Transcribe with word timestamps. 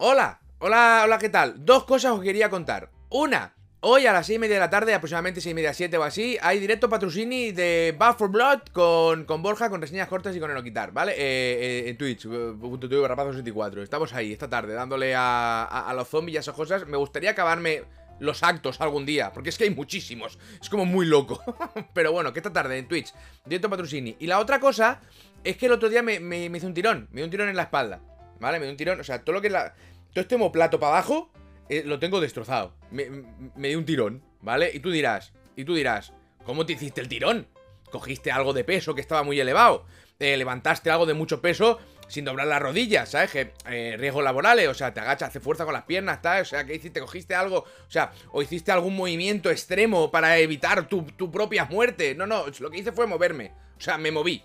Hola, 0.00 0.38
hola, 0.60 1.02
hola, 1.04 1.18
¿qué 1.18 1.28
tal? 1.28 1.64
Dos 1.64 1.82
cosas 1.82 2.12
os 2.12 2.22
quería 2.22 2.48
contar. 2.48 2.88
Una, 3.10 3.56
hoy 3.80 4.06
a 4.06 4.12
las 4.12 4.28
6 4.28 4.36
y 4.36 4.38
media 4.38 4.54
de 4.54 4.60
la 4.60 4.70
tarde, 4.70 4.94
aproximadamente 4.94 5.40
6 5.40 5.50
y 5.50 5.54
media, 5.54 5.74
7 5.74 5.98
o 5.98 6.04
así, 6.04 6.38
hay 6.40 6.60
directo 6.60 6.88
patrocini 6.88 7.50
de 7.50 7.96
Back 7.98 8.16
for 8.16 8.30
Blood 8.30 8.60
con, 8.72 9.24
con 9.24 9.42
Borja, 9.42 9.68
con 9.68 9.80
reseñas 9.80 10.06
cortas 10.06 10.36
y 10.36 10.38
con 10.38 10.52
Enoquitar, 10.52 10.92
¿vale? 10.92 11.14
Eh, 11.14 11.16
eh, 11.18 11.88
en 11.88 11.98
Twitch, 11.98 12.28
.tv 12.28 13.00
barra 13.00 13.24
64. 13.24 13.82
Estamos 13.82 14.14
ahí 14.14 14.32
esta 14.32 14.48
tarde 14.48 14.72
dándole 14.74 15.16
a, 15.16 15.64
a, 15.64 15.90
a 15.90 15.94
los 15.94 16.06
zombies 16.06 16.34
y 16.34 16.36
a 16.36 16.40
esas 16.42 16.54
cosas. 16.54 16.86
Me 16.86 16.96
gustaría 16.96 17.30
acabarme 17.30 17.82
los 18.20 18.44
actos 18.44 18.80
algún 18.80 19.04
día, 19.04 19.32
porque 19.32 19.48
es 19.48 19.58
que 19.58 19.64
hay 19.64 19.70
muchísimos. 19.70 20.38
Es 20.62 20.68
como 20.68 20.84
muy 20.84 21.06
loco. 21.06 21.42
Pero 21.92 22.12
bueno, 22.12 22.32
que 22.32 22.38
esta 22.38 22.52
tarde 22.52 22.78
en 22.78 22.86
Twitch, 22.86 23.12
directo 23.44 23.68
patrocini. 23.68 24.14
Y 24.20 24.28
la 24.28 24.38
otra 24.38 24.60
cosa 24.60 25.00
es 25.42 25.56
que 25.56 25.66
el 25.66 25.72
otro 25.72 25.88
día 25.88 26.04
me, 26.04 26.20
me, 26.20 26.48
me 26.48 26.58
hizo 26.58 26.68
un 26.68 26.74
tirón, 26.74 27.08
me 27.10 27.16
dio 27.16 27.24
un 27.24 27.32
tirón 27.32 27.48
en 27.48 27.56
la 27.56 27.64
espalda. 27.64 28.00
¿Vale? 28.40 28.58
Me 28.58 28.66
dio 28.66 28.72
un 28.72 28.76
tirón, 28.76 29.00
o 29.00 29.04
sea, 29.04 29.24
todo 29.24 29.34
lo 29.34 29.40
que 29.40 29.48
es 29.48 29.52
la. 29.52 29.74
Todo 30.12 30.22
este 30.22 30.36
homoplato 30.36 30.80
para 30.80 30.92
abajo 30.92 31.30
eh, 31.68 31.82
lo 31.84 31.98
tengo 31.98 32.20
destrozado. 32.20 32.74
Me, 32.90 33.08
me 33.56 33.68
dio 33.68 33.78
un 33.78 33.84
tirón, 33.84 34.22
¿vale? 34.40 34.70
Y 34.72 34.80
tú 34.80 34.90
dirás, 34.90 35.32
y 35.56 35.64
tú 35.64 35.74
dirás, 35.74 36.12
¿cómo 36.44 36.64
te 36.64 36.72
hiciste 36.74 37.00
el 37.00 37.08
tirón? 37.08 37.46
Cogiste 37.90 38.30
algo 38.30 38.52
de 38.52 38.64
peso 38.64 38.94
que 38.94 39.00
estaba 39.00 39.22
muy 39.22 39.38
elevado. 39.40 39.84
Eh, 40.18 40.36
levantaste 40.36 40.90
algo 40.90 41.06
de 41.06 41.14
mucho 41.14 41.40
peso 41.40 41.78
sin 42.08 42.24
doblar 42.24 42.46
las 42.46 42.60
rodillas, 42.60 43.10
¿sabes? 43.10 43.30
Que 43.30 43.52
eh, 43.66 43.96
riesgos 43.98 44.24
laborales, 44.24 44.66
o 44.66 44.74
sea, 44.74 44.92
te 44.92 45.00
agachas, 45.00 45.28
hace 45.28 45.40
fuerza 45.40 45.64
con 45.64 45.74
las 45.74 45.84
piernas, 45.84 46.20
¿sabes? 46.22 46.48
O 46.48 46.50
sea, 46.50 46.64
que 46.64 46.74
hiciste, 46.74 47.00
cogiste 47.00 47.34
algo, 47.34 47.58
o 47.58 47.90
sea, 47.90 48.12
o 48.32 48.42
hiciste 48.42 48.72
algún 48.72 48.96
movimiento 48.96 49.50
extremo 49.50 50.10
para 50.10 50.38
evitar 50.38 50.88
tu, 50.88 51.02
tu 51.02 51.30
propia 51.30 51.66
muerte. 51.66 52.14
No, 52.14 52.26
no, 52.26 52.46
lo 52.58 52.70
que 52.70 52.78
hice 52.78 52.92
fue 52.92 53.06
moverme. 53.06 53.52
O 53.76 53.80
sea, 53.80 53.98
me 53.98 54.10
moví. 54.10 54.42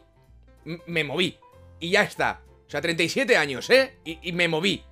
Me 0.85 1.03
moví. 1.03 1.39
Y 1.79 1.91
ya 1.91 2.03
está. 2.03 2.41
Sea, 2.73 2.81
37 2.81 3.37
años, 3.37 3.69
¿eh? 3.69 3.99
Y, 4.03 4.17
y 4.23 4.31
me 4.31 4.47
moví. 4.47 4.83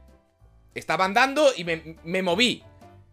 Estaba 0.76 1.04
andando 1.04 1.50
y 1.58 1.64
me, 1.64 1.98
me 2.04 2.22
moví. 2.22 2.64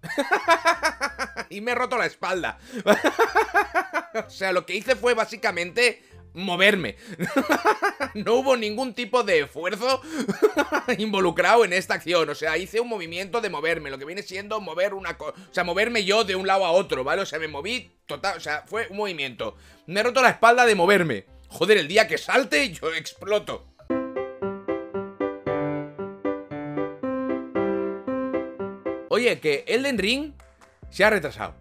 y 1.48 1.62
me 1.62 1.70
he 1.70 1.74
roto 1.74 1.96
la 1.96 2.04
espalda. 2.04 2.58
o 4.26 4.28
sea, 4.28 4.52
lo 4.52 4.66
que 4.66 4.74
hice 4.76 4.94
fue 4.94 5.14
básicamente 5.14 6.02
moverme. 6.34 6.96
no 8.14 8.34
hubo 8.34 8.58
ningún 8.58 8.92
tipo 8.92 9.22
de 9.22 9.40
esfuerzo 9.40 10.02
involucrado 10.98 11.64
en 11.64 11.72
esta 11.72 11.94
acción. 11.94 12.28
O 12.28 12.34
sea, 12.34 12.58
hice 12.58 12.78
un 12.78 12.90
movimiento 12.90 13.40
de 13.40 13.48
moverme, 13.48 13.88
lo 13.88 13.96
que 13.96 14.04
viene 14.04 14.22
siendo 14.22 14.60
mover 14.60 14.92
una 14.92 15.16
cosa. 15.16 15.32
O 15.50 15.54
sea, 15.54 15.64
moverme 15.64 16.04
yo 16.04 16.24
de 16.24 16.36
un 16.36 16.46
lado 16.46 16.66
a 16.66 16.72
otro, 16.72 17.04
¿vale? 17.04 17.22
O 17.22 17.26
sea, 17.26 17.38
me 17.38 17.48
moví 17.48 17.90
total. 18.04 18.36
O 18.36 18.40
sea, 18.40 18.64
fue 18.66 18.86
un 18.90 18.98
movimiento. 18.98 19.56
Me 19.86 20.00
he 20.00 20.02
roto 20.02 20.20
la 20.20 20.28
espalda 20.28 20.66
de 20.66 20.74
moverme. 20.74 21.24
Joder, 21.48 21.78
el 21.78 21.88
día 21.88 22.06
que 22.06 22.18
salte, 22.18 22.70
yo 22.70 22.92
exploto. 22.92 23.64
Oye, 29.08 29.40
que 29.40 29.64
Elden 29.66 29.98
Ring 29.98 30.32
se 30.90 31.04
ha 31.04 31.10
retrasado. 31.10 31.54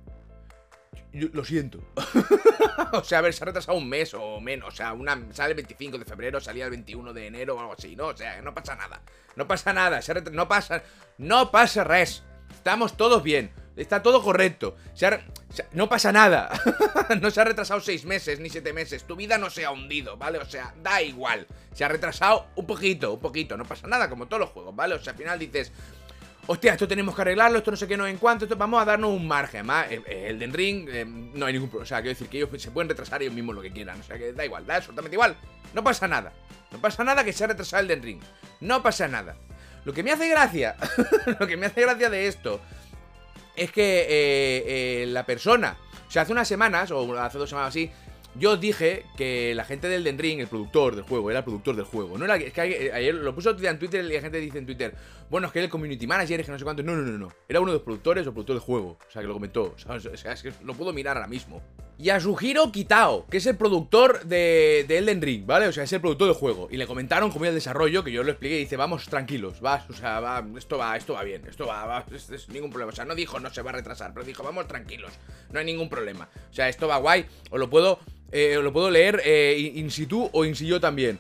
Yo, 1.14 1.30
lo 1.34 1.44
siento. 1.46 1.80
o 2.94 3.04
sea, 3.04 3.20
a 3.20 3.22
ver, 3.22 3.34
se 3.34 3.44
ha 3.44 3.48
retrasado 3.48 3.78
un 3.78 3.88
mes 3.88 4.14
o 4.14 4.40
menos. 4.40 4.74
O 4.74 4.76
sea, 4.76 4.94
una, 4.94 5.20
sale 5.32 5.52
el 5.52 5.56
25 5.56 5.98
de 5.98 6.06
febrero, 6.06 6.40
salía 6.40 6.66
el 6.66 6.72
21 6.72 7.14
de 7.14 7.28
enero 7.28 7.56
o 7.56 7.60
algo 7.60 7.74
así, 7.74 7.96
¿no? 7.96 8.08
O 8.08 8.18
sea, 8.18 8.42
no 8.42 8.54
pasa 8.54 8.76
nada. 8.76 9.02
No 9.36 9.48
pasa 9.48 9.74
nada. 9.74 10.02
Se 10.02 10.14
no 10.14 10.48
pasa. 10.48 10.84
No 11.18 11.52
pasa 11.52 11.84
res. 11.84 12.24
Estamos 12.52 12.98
todos 12.98 13.24
bien. 13.24 13.52
Está 13.78 14.02
todo 14.02 14.24
correcto. 14.24 14.76
Se 14.94 15.06
ha, 15.06 15.26
se, 15.50 15.66
no 15.72 15.88
pasa 15.88 16.12
nada. 16.12 16.50
no 17.22 17.30
se 17.32 17.40
ha 17.40 17.44
retrasado 17.44 17.80
seis 17.80 18.06
meses 18.06 18.40
ni 18.40 18.50
siete 18.50 18.74
meses. 18.74 19.06
Tu 19.06 19.16
vida 19.16 19.38
no 19.38 19.50
se 19.50 19.66
ha 19.66 19.72
hundido, 19.72 20.18
¿vale? 20.18 20.40
O 20.40 20.46
sea, 20.46 20.74
da 20.82 21.02
igual. 21.02 21.48
Se 21.74 21.86
ha 21.86 21.88
retrasado 21.88 22.48
un 22.56 22.66
poquito, 22.66 23.14
un 23.14 23.20
poquito. 23.20 23.56
No 23.56 23.66
pasa 23.66 23.88
nada, 23.88 24.10
como 24.10 24.28
todos 24.28 24.42
los 24.42 24.50
juegos, 24.50 24.76
¿vale? 24.76 24.96
O 24.96 25.00
sea, 25.00 25.14
al 25.14 25.20
final 25.20 25.40
dices, 25.40 25.72
hostia, 26.48 26.74
esto 26.74 26.88
tenemos 26.88 27.16
que 27.16 27.22
arreglarlo, 27.22 27.60
esto 27.60 27.72
no 27.72 27.78
sé 27.78 27.88
qué, 27.88 27.98
no 27.98 28.08
en 28.08 28.18
cuánto, 28.18 28.46
esto 28.46 28.56
vamos 28.56 28.82
a 28.82 28.86
darnos 28.86 29.12
un 29.12 29.28
margen. 29.28 29.70
Además, 29.70 29.88
el 30.08 30.40
Den 30.40 30.54
Ring, 30.54 30.90
eh, 30.90 31.06
no 31.06 31.46
hay 31.46 31.54
ningún 31.54 31.70
problema. 31.70 31.84
O 31.84 31.88
sea, 31.88 31.98
quiero 32.00 32.14
decir 32.14 32.28
que 32.28 32.38
ellos 32.38 32.50
se 32.62 32.72
pueden 32.72 32.90
retrasar 32.90 33.22
ellos 33.22 33.34
mismos 33.34 33.56
lo 33.56 33.62
que 33.62 33.72
quieran. 33.72 34.00
O 34.00 34.04
sea, 34.04 34.18
que 34.18 34.34
da 34.34 34.46
igual, 34.46 34.66
da 34.66 34.78
absolutamente 34.78 35.16
igual. 35.16 35.36
No 35.74 35.84
pasa 35.84 36.08
nada. 36.08 36.34
No 36.72 36.80
pasa 36.80 37.04
nada 37.04 37.24
que 37.24 37.34
se 37.34 37.44
ha 37.44 37.48
retrasado 37.48 37.82
el 37.82 37.88
Den 37.88 38.02
Ring. 38.02 38.22
No 38.62 38.82
pasa 38.82 39.08
nada. 39.08 39.36
Lo 39.86 39.94
que 39.94 40.04
me 40.04 40.12
hace 40.12 40.28
gracia, 40.28 40.76
lo 41.40 41.48
que 41.48 41.58
me 41.58 41.68
hace 41.68 41.82
gracia 41.82 42.10
de 42.10 42.28
esto 42.28 42.60
es 43.56 43.72
que 43.72 44.02
eh, 44.02 45.04
eh, 45.04 45.06
la 45.08 45.26
persona, 45.26 45.78
o 46.08 46.12
sea, 46.12 46.24
hace 46.24 46.32
unas 46.32 46.48
semanas, 46.48 46.92
o 46.92 47.18
hace 47.18 47.38
dos 47.38 47.50
semanas 47.50 47.70
así, 47.70 47.92
yo 48.38 48.58
dije 48.58 49.06
que 49.16 49.54
la 49.56 49.66
gente 49.66 49.88
del 49.88 50.04
Den 50.04 50.18
Ring, 50.18 50.40
el 50.40 50.48
productor 50.48 50.96
del 50.96 51.04
juego, 51.04 51.30
era 51.30 51.40
el 51.40 51.46
productor 51.46 51.76
del 51.76 51.86
juego. 51.86 52.18
No 52.18 52.26
era, 52.26 52.38
que 52.38 52.92
ayer 52.94 53.16
lo 53.16 53.34
puso 53.34 53.56
en 53.58 53.80
Twitter 53.80 54.04
y 54.04 54.14
la 54.14 54.22
gente 54.22 54.40
dice 54.40 54.58
en 54.58 54.66
Twitter, 54.66 54.96
bueno, 55.30 55.48
es 55.48 55.54
que 55.54 55.60
era 55.60 55.66
el 55.66 55.72
community 55.72 56.08
manager, 56.08 56.40
es 56.40 56.46
que 56.46 56.52
no 56.52 56.60
sé 56.60 56.64
cuánto. 56.64 56.84
No, 56.84 56.96
no, 56.96 57.02
no, 57.02 57.18
no. 57.18 57.32
Era 57.48 57.60
uno 57.60 57.72
de 57.72 57.78
los 57.78 57.84
productores 57.84 58.26
o 58.28 58.32
productor 58.32 58.56
del 58.56 58.64
juego. 58.64 58.98
O 59.08 59.12
sea, 59.12 59.22
que 59.22 59.28
lo 59.28 59.34
comentó. 59.34 59.76
O 59.76 59.78
sea, 59.78 59.96
es 60.34 60.44
que 60.44 60.54
lo 60.64 60.74
puedo 60.74 60.94
mirar 60.94 61.18
ahora 61.18 61.28
mismo. 61.28 61.62
Yasuhiro 62.00 62.72
Kitao, 62.72 63.26
que 63.28 63.38
es 63.38 63.46
el 63.48 63.58
productor 63.58 64.24
de, 64.26 64.86
de, 64.88 64.98
Elden 65.00 65.22
Ring, 65.22 65.48
¿vale? 65.48 65.68
O 65.68 65.72
sea, 65.72 65.84
es 65.84 65.94
el 65.94 66.00
productor 66.00 66.28
del 66.28 66.36
juego. 66.36 66.68
Y 66.70 66.78
le 66.78 66.86
comentaron 66.86 67.32
cómo 67.32 67.46
iba 67.46 67.50
el 67.50 67.56
desarrollo, 67.56 68.04
que 68.04 68.12
yo 68.12 68.24
lo 68.24 68.32
expliqué 68.32 68.56
y 68.56 68.60
dice, 68.60 68.78
vamos, 68.78 69.06
tranquilos, 69.08 69.62
vas, 69.62 69.90
o 69.90 69.94
sea, 69.94 70.20
va, 70.20 70.46
esto 70.58 70.78
va, 70.78 70.96
esto 70.96 71.14
va 71.14 71.24
bien, 71.24 71.44
esto 71.48 71.66
va, 71.66 71.86
va, 71.86 72.06
es, 72.14 72.50
ningún 72.50 72.70
problema. 72.70 72.92
O 72.92 72.96
sea, 72.96 73.06
no 73.06 73.16
dijo 73.16 73.40
no 73.40 73.52
se 73.52 73.62
va 73.62 73.72
a 73.72 73.74
retrasar, 73.74 74.14
pero 74.14 74.26
dijo, 74.26 74.44
vamos, 74.44 74.68
tranquilos, 74.68 75.12
no 75.52 75.60
hay 75.60 75.66
ningún 75.66 75.90
problema. 75.90 76.30
O 76.52 76.54
sea, 76.54 76.70
esto 76.70 76.88
va 76.88 76.98
guay, 76.98 77.26
os 77.50 77.60
lo 77.60 77.70
puedo, 77.70 78.00
eh, 78.32 78.60
lo 78.62 78.72
puedo 78.72 78.92
leer 78.92 79.22
eh, 79.26 79.72
in 79.76 79.90
situ 79.90 80.30
o 80.32 80.46
in 80.46 80.56
situ 80.56 80.80
también. 80.80 81.20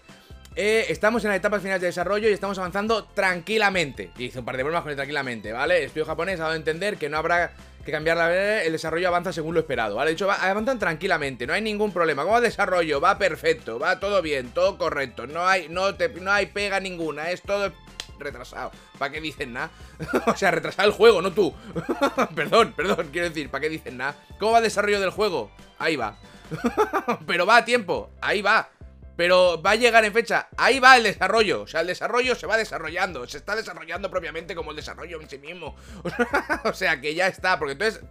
Eh, 0.59 0.87
estamos 0.89 1.23
en 1.23 1.29
la 1.29 1.35
etapa 1.35 1.59
final 1.59 1.79
de 1.79 1.85
desarrollo 1.85 2.27
y 2.27 2.33
estamos 2.33 2.57
avanzando 2.57 3.03
tranquilamente. 3.05 4.09
Y 4.17 4.25
hice 4.25 4.39
un 4.39 4.45
par 4.45 4.57
de 4.57 4.63
bromas 4.63 4.81
con 4.81 4.89
el 4.89 4.95
tranquilamente, 4.95 5.51
¿vale? 5.51 5.83
El 5.83 6.03
japonés 6.03 6.39
ha 6.39 6.43
dado 6.43 6.53
a 6.53 6.57
entender 6.57 6.97
que 6.97 7.09
no 7.09 7.17
habrá 7.17 7.53
que 7.87 7.91
cambiar 7.93 8.17
la 8.17 8.63
el 8.63 8.73
desarrollo 8.73 9.07
avanza 9.07 9.31
según 9.31 9.53
lo 9.53 9.61
esperado, 9.61 9.95
¿vale? 9.95 10.09
De 10.09 10.15
hecho, 10.15 10.27
va, 10.27 10.35
avanzan 10.35 10.77
tranquilamente, 10.77 11.47
no 11.47 11.53
hay 11.53 11.61
ningún 11.61 11.93
problema. 11.93 12.25
Como 12.25 12.41
desarrollo, 12.41 12.99
va 12.99 13.17
perfecto, 13.17 13.79
va 13.79 13.97
todo 14.01 14.21
bien, 14.21 14.51
todo 14.51 14.77
correcto, 14.77 15.25
no 15.25 15.47
hay, 15.47 15.69
no 15.69 15.95
te, 15.95 16.09
no 16.09 16.29
hay 16.29 16.47
pega 16.47 16.81
ninguna, 16.81 17.31
es 17.31 17.41
todo 17.41 17.71
retrasado. 18.19 18.71
¿Para 18.97 19.13
qué 19.13 19.21
dicen 19.21 19.53
nada? 19.53 19.71
o 20.27 20.35
sea, 20.35 20.51
retrasado 20.51 20.89
el 20.89 20.93
juego, 20.93 21.21
no 21.21 21.31
tú. 21.31 21.55
perdón, 22.35 22.73
perdón, 22.75 23.07
quiero 23.11 23.29
decir, 23.29 23.49
¿para 23.49 23.61
qué 23.61 23.69
dicen 23.69 23.95
nada? 23.95 24.17
¿Cómo 24.37 24.51
va 24.51 24.57
el 24.57 24.65
desarrollo 24.65 24.99
del 24.99 25.11
juego? 25.11 25.49
Ahí 25.79 25.95
va. 25.95 26.17
Pero 27.25 27.45
va 27.45 27.57
a 27.57 27.65
tiempo, 27.65 28.09
ahí 28.19 28.41
va. 28.41 28.69
Pero 29.17 29.61
va 29.61 29.71
a 29.71 29.75
llegar 29.75 30.05
en 30.05 30.13
fecha. 30.13 30.47
Ahí 30.57 30.79
va 30.79 30.95
el 30.95 31.03
desarrollo. 31.03 31.63
O 31.63 31.67
sea, 31.67 31.81
el 31.81 31.87
desarrollo 31.87 32.35
se 32.35 32.45
va 32.45 32.55
desarrollando. 32.55 33.27
Se 33.27 33.37
está 33.37 33.55
desarrollando 33.55 34.09
propiamente 34.09 34.55
como 34.55 34.69
el 34.69 34.77
desarrollo 34.77 35.19
en 35.19 35.27
sí 35.27 35.39
mismo. 35.39 35.75
o 36.63 36.73
sea, 36.73 37.01
que 37.01 37.15
ya 37.15 37.27
está. 37.27 37.59
Porque 37.59 37.73
entonces. 37.73 38.01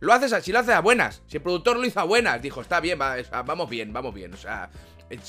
Lo 0.00 0.12
haces 0.12 0.44
si 0.44 0.52
lo 0.52 0.60
haces 0.60 0.74
a 0.74 0.80
buenas. 0.80 1.22
Si 1.26 1.38
el 1.38 1.42
productor 1.42 1.78
lo 1.78 1.84
hizo 1.86 1.98
a 1.98 2.04
buenas, 2.04 2.40
dijo, 2.40 2.60
está 2.60 2.78
bien, 2.80 3.00
va, 3.00 3.16
vamos 3.42 3.70
bien, 3.70 3.92
vamos 3.92 4.14
bien. 4.14 4.34
O 4.34 4.36
sea, 4.36 4.70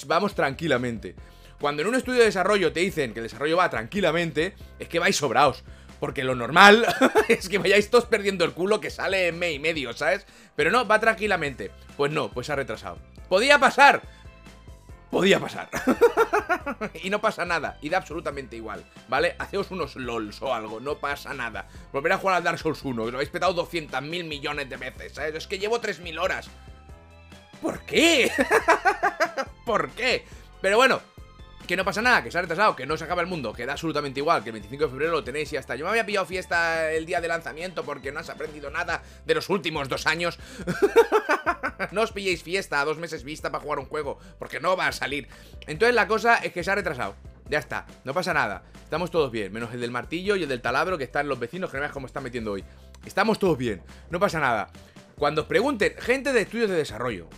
vamos 0.05 0.35
tranquilamente. 0.35 1.15
Cuando 1.59 1.81
en 1.81 1.87
un 1.87 1.95
estudio 1.95 2.19
de 2.19 2.25
desarrollo 2.25 2.73
te 2.73 2.81
dicen 2.81 3.13
que 3.13 3.19
el 3.19 3.25
desarrollo 3.25 3.57
va 3.57 3.69
tranquilamente, 3.69 4.53
es 4.77 4.87
que 4.89 4.99
vais 4.99 5.15
sobraos. 5.15 5.63
Porque 5.99 6.25
lo 6.25 6.35
normal 6.35 6.85
es 7.29 7.47
que 7.47 7.57
vayáis 7.57 7.89
todos 7.89 8.05
perdiendo 8.05 8.43
el 8.43 8.51
culo 8.51 8.81
que 8.81 8.89
sale 8.89 9.29
en 9.29 9.39
mes 9.39 9.55
y 9.55 9.59
medio, 9.59 9.93
¿sabes? 9.93 10.27
Pero 10.55 10.71
no, 10.71 10.85
va 10.85 10.99
tranquilamente. 10.99 11.71
Pues 11.95 12.11
no, 12.11 12.29
pues 12.29 12.49
ha 12.49 12.55
retrasado. 12.55 12.97
¿Podía 13.29 13.57
pasar? 13.59 14.03
Podía 15.15 15.39
pasar. 15.39 15.69
y 17.01 17.09
no 17.09 17.21
pasa 17.21 17.45
nada, 17.45 17.77
y 17.81 17.87
da 17.87 17.99
absolutamente 17.99 18.57
igual, 18.57 18.83
¿vale? 19.07 19.37
Haceos 19.39 19.71
unos 19.71 19.95
LOLs 19.95 20.41
o 20.41 20.53
algo, 20.53 20.81
no 20.81 20.97
pasa 20.97 21.33
nada. 21.33 21.69
Volver 21.93 22.11
a 22.11 22.17
jugar 22.17 22.35
al 22.35 22.43
Dark 22.43 22.59
Souls 22.59 22.83
1, 22.83 23.05
que 23.05 23.11
lo 23.11 23.17
habéis 23.19 23.29
petado 23.29 23.53
200 23.53 24.01
mil 24.01 24.25
millones 24.25 24.69
de 24.69 24.75
veces, 24.75 25.13
¿sabes? 25.13 25.33
Es 25.35 25.47
que 25.47 25.57
llevo 25.57 25.79
3.000 25.79 26.19
horas. 26.19 26.49
¿Por 27.61 27.79
qué? 27.85 28.29
¿Por 29.65 29.91
qué? 29.91 30.25
Pero 30.61 30.75
bueno, 30.75 30.99
que 31.65 31.75
no 31.75 31.85
pasa 31.85 32.01
nada, 32.01 32.23
que 32.23 32.31
se 32.31 32.37
ha 32.37 32.41
retrasado, 32.41 32.75
que 32.75 32.85
no 32.85 32.97
se 32.97 33.03
acaba 33.03 33.21
el 33.21 33.27
mundo, 33.27 33.53
que 33.53 33.65
da 33.65 33.73
absolutamente 33.73 34.19
igual, 34.19 34.43
que 34.43 34.49
el 34.49 34.53
25 34.53 34.83
de 34.85 34.89
febrero 34.89 35.11
lo 35.11 35.23
tenéis 35.23 35.51
y 35.53 35.57
hasta. 35.57 35.75
Yo 35.75 35.85
me 35.85 35.91
había 35.91 36.05
pillado 36.05 36.25
fiesta 36.25 36.91
el 36.91 37.05
día 37.05 37.21
de 37.21 37.27
lanzamiento 37.27 37.83
porque 37.83 38.11
no 38.11 38.19
has 38.19 38.29
aprendido 38.29 38.69
nada 38.69 39.03
de 39.25 39.35
los 39.35 39.49
últimos 39.49 39.89
dos 39.89 40.07
años. 40.07 40.39
no 41.91 42.01
os 42.01 42.11
pilléis 42.11 42.43
fiesta 42.43 42.81
a 42.81 42.85
dos 42.85 42.97
meses 42.97 43.23
vista 43.23 43.51
para 43.51 43.63
jugar 43.63 43.79
un 43.79 43.85
juego, 43.85 44.19
porque 44.39 44.59
no 44.59 44.75
va 44.75 44.87
a 44.87 44.91
salir. 44.91 45.27
Entonces 45.67 45.95
la 45.95 46.07
cosa 46.07 46.37
es 46.37 46.53
que 46.53 46.63
se 46.63 46.71
ha 46.71 46.75
retrasado. 46.75 47.15
Ya 47.47 47.59
está, 47.59 47.85
no 48.03 48.13
pasa 48.13 48.33
nada. 48.33 48.63
Estamos 48.83 49.11
todos 49.11 49.31
bien, 49.31 49.53
menos 49.53 49.73
el 49.73 49.81
del 49.81 49.91
martillo 49.91 50.35
y 50.35 50.43
el 50.43 50.49
del 50.49 50.61
taladro 50.61 50.97
que 50.97 51.03
están 51.03 51.27
los 51.27 51.39
vecinos, 51.39 51.69
que 51.69 51.77
no 51.77 51.81
veas 51.81 51.93
cómo 51.93 52.07
están 52.07 52.23
metiendo 52.23 52.51
hoy. 52.51 52.63
Estamos 53.05 53.37
todos 53.39 53.57
bien, 53.57 53.83
no 54.09 54.19
pasa 54.19 54.39
nada. 54.39 54.69
Cuando 55.17 55.41
os 55.41 55.47
pregunten, 55.47 55.93
gente 55.97 56.33
de 56.33 56.41
estudios 56.41 56.69
de 56.69 56.75
desarrollo, 56.75 57.29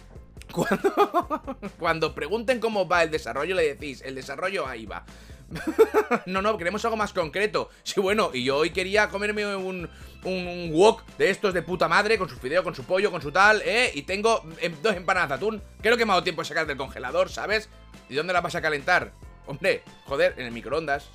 cuando, 0.51 1.57
cuando 1.77 2.15
pregunten 2.15 2.59
cómo 2.59 2.87
va 2.87 3.03
el 3.03 3.11
desarrollo, 3.11 3.55
le 3.55 3.75
decís, 3.75 4.01
el 4.05 4.15
desarrollo 4.15 4.67
ahí 4.67 4.85
va. 4.85 5.05
no, 6.25 6.41
no, 6.41 6.57
queremos 6.57 6.83
algo 6.85 6.97
más 6.97 7.13
concreto. 7.13 7.69
Sí, 7.83 7.99
bueno, 7.99 8.31
y 8.33 8.43
yo 8.43 8.57
hoy 8.57 8.71
quería 8.71 9.09
comerme 9.09 9.55
un, 9.55 9.89
un 10.23 10.69
wok 10.73 11.05
de 11.17 11.29
estos 11.29 11.53
de 11.53 11.61
puta 11.61 11.87
madre, 11.87 12.17
con 12.17 12.29
su 12.29 12.35
fideo, 12.37 12.63
con 12.63 12.75
su 12.75 12.83
pollo, 12.83 13.11
con 13.11 13.21
su 13.21 13.31
tal, 13.31 13.61
¿eh? 13.63 13.91
Y 13.93 14.03
tengo 14.03 14.43
em, 14.59 14.75
dos 14.81 14.95
empanadas 14.95 15.31
atún. 15.31 15.61
Creo 15.81 15.97
que 15.97 16.05
me 16.05 16.11
ha 16.11 16.15
dado 16.15 16.23
tiempo 16.23 16.41
de 16.41 16.47
sacar 16.47 16.67
del 16.67 16.77
congelador, 16.77 17.29
¿sabes? 17.29 17.69
¿Y 18.09 18.15
dónde 18.15 18.33
la 18.33 18.41
vas 18.41 18.55
a 18.55 18.61
calentar? 18.61 19.13
Hombre, 19.45 19.81
joder, 20.05 20.33
en 20.37 20.45
el 20.45 20.51
microondas. 20.51 21.09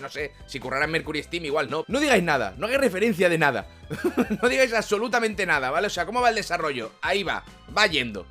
no 0.00 0.08
sé, 0.08 0.32
si 0.46 0.58
currara 0.58 0.86
en 0.86 0.90
Mercury 0.90 1.22
Steam, 1.22 1.44
igual 1.44 1.70
no. 1.70 1.84
No 1.86 2.00
digáis 2.00 2.22
nada, 2.22 2.54
no 2.58 2.66
hagáis 2.66 2.80
referencia 2.80 3.28
de 3.28 3.38
nada. 3.38 3.68
no 4.42 4.48
digáis 4.48 4.72
absolutamente 4.72 5.46
nada, 5.46 5.70
¿vale? 5.70 5.86
O 5.86 5.90
sea, 5.90 6.04
¿cómo 6.04 6.20
va 6.20 6.30
el 6.30 6.34
desarrollo? 6.34 6.92
Ahí 7.00 7.22
va, 7.22 7.44
va 7.76 7.86
yendo. 7.86 8.26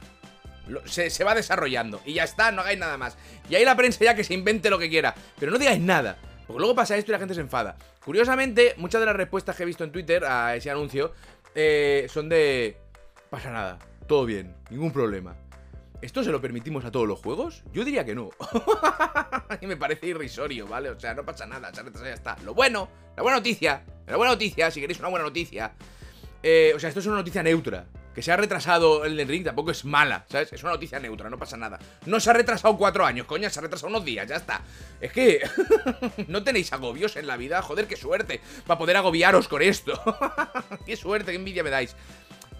Se, 0.86 1.24
va 1.24 1.36
desarrollando 1.36 2.02
y 2.06 2.14
ya 2.14 2.24
está, 2.24 2.52
no 2.52 2.62
hagáis 2.62 2.80
nada 2.80 2.98
más. 2.98 3.18
Y 3.50 3.56
ahí 3.56 3.66
la 3.66 3.76
prensa 3.76 4.04
ya 4.04 4.16
que 4.16 4.24
se 4.24 4.34
invente 4.34 4.70
lo 4.70 4.80
que 4.80 4.90
quiera, 4.90 5.14
pero 5.40 5.52
no 5.52 5.58
digáis 5.58 5.80
nada, 5.80 6.18
porque 6.48 6.60
luego 6.60 6.76
pasa 6.76 6.98
esto 6.98 7.12
y 7.12 7.14
la 7.14 7.20
gente 7.20 7.36
se 7.36 7.42
enfada. 7.42 7.76
Curiosamente, 8.04 8.74
muchas 8.78 9.02
de 9.02 9.06
las 9.06 9.16
respuestas 9.16 9.56
que 9.56 9.64
he 9.64 9.66
visto 9.66 9.84
en 9.84 9.92
Twitter 9.92 10.26
a 10.26 10.56
ese 10.56 10.70
anuncio 10.70 11.14
eh, 11.54 12.08
son 12.10 12.30
de... 12.30 12.78
Pasa 13.30 13.52
nada, 13.52 13.80
todo 14.08 14.26
bien, 14.26 14.56
ningún 14.70 14.92
problema. 14.92 15.36
¿Esto 16.02 16.24
se 16.24 16.32
lo 16.32 16.42
permitimos 16.42 16.86
a 16.86 16.92
todos 16.92 17.08
los 17.08 17.20
juegos? 17.20 17.64
Yo 17.74 17.84
diría 17.84 18.06
que 18.06 18.14
no. 18.14 18.30
y 19.62 19.66
me 19.66 19.78
parece 19.78 20.08
irrisorio, 20.08 20.68
¿vale? 20.68 20.90
O 20.90 21.00
sea, 21.00 21.14
no 21.14 21.26
pasa 21.26 21.46
nada, 21.46 21.72
ya 21.72 22.14
está. 22.14 22.36
Lo 22.44 22.54
bueno, 22.54 22.90
la 23.16 23.24
buena 23.24 23.38
noticia, 23.38 23.84
la 24.06 24.18
buena 24.18 24.34
noticia, 24.34 24.70
si 24.70 24.82
queréis 24.82 25.00
una 25.00 25.08
buena 25.08 25.26
noticia. 25.26 25.74
Eh, 26.44 26.74
o 26.76 26.80
sea, 26.80 26.90
esto 26.90 27.00
es 27.00 27.08
una 27.08 27.16
noticia 27.16 27.42
neutra. 27.42 27.88
Que 28.16 28.22
se 28.22 28.32
ha 28.32 28.38
retrasado 28.38 29.04
el 29.04 29.28
ring 29.28 29.44
tampoco 29.44 29.72
es 29.72 29.84
mala, 29.84 30.26
¿sabes? 30.30 30.54
Es 30.54 30.64
una 30.64 30.72
noticia 30.72 31.00
neutra, 31.00 31.30
no 31.30 31.38
pasa 31.38 31.58
nada. 31.58 31.78
No 32.06 32.22
se 32.22 32.30
ha 32.30 32.34
retrasado 32.34 32.78
cuatro 32.78 33.06
años, 33.06 33.28
coña, 33.28 33.50
se 33.50 33.60
ha 33.60 33.62
retrasado 33.62 33.90
unos 33.90 34.06
días, 34.06 34.26
ya 34.28 34.38
está. 34.38 34.62
Es 35.02 35.12
que 35.12 35.42
no 36.30 36.42
tenéis 36.42 36.72
agobios 36.72 37.18
en 37.18 37.28
la 37.28 37.36
vida, 37.36 37.62
joder, 37.62 37.88
qué 37.88 37.98
suerte 37.98 38.40
para 38.66 38.78
poder 38.78 38.96
agobiaros 38.96 39.50
con 39.50 39.62
esto. 39.62 40.02
qué 40.86 40.96
suerte, 40.96 41.32
qué 41.32 41.38
envidia 41.38 41.62
me 41.62 41.70
dais. 41.70 41.96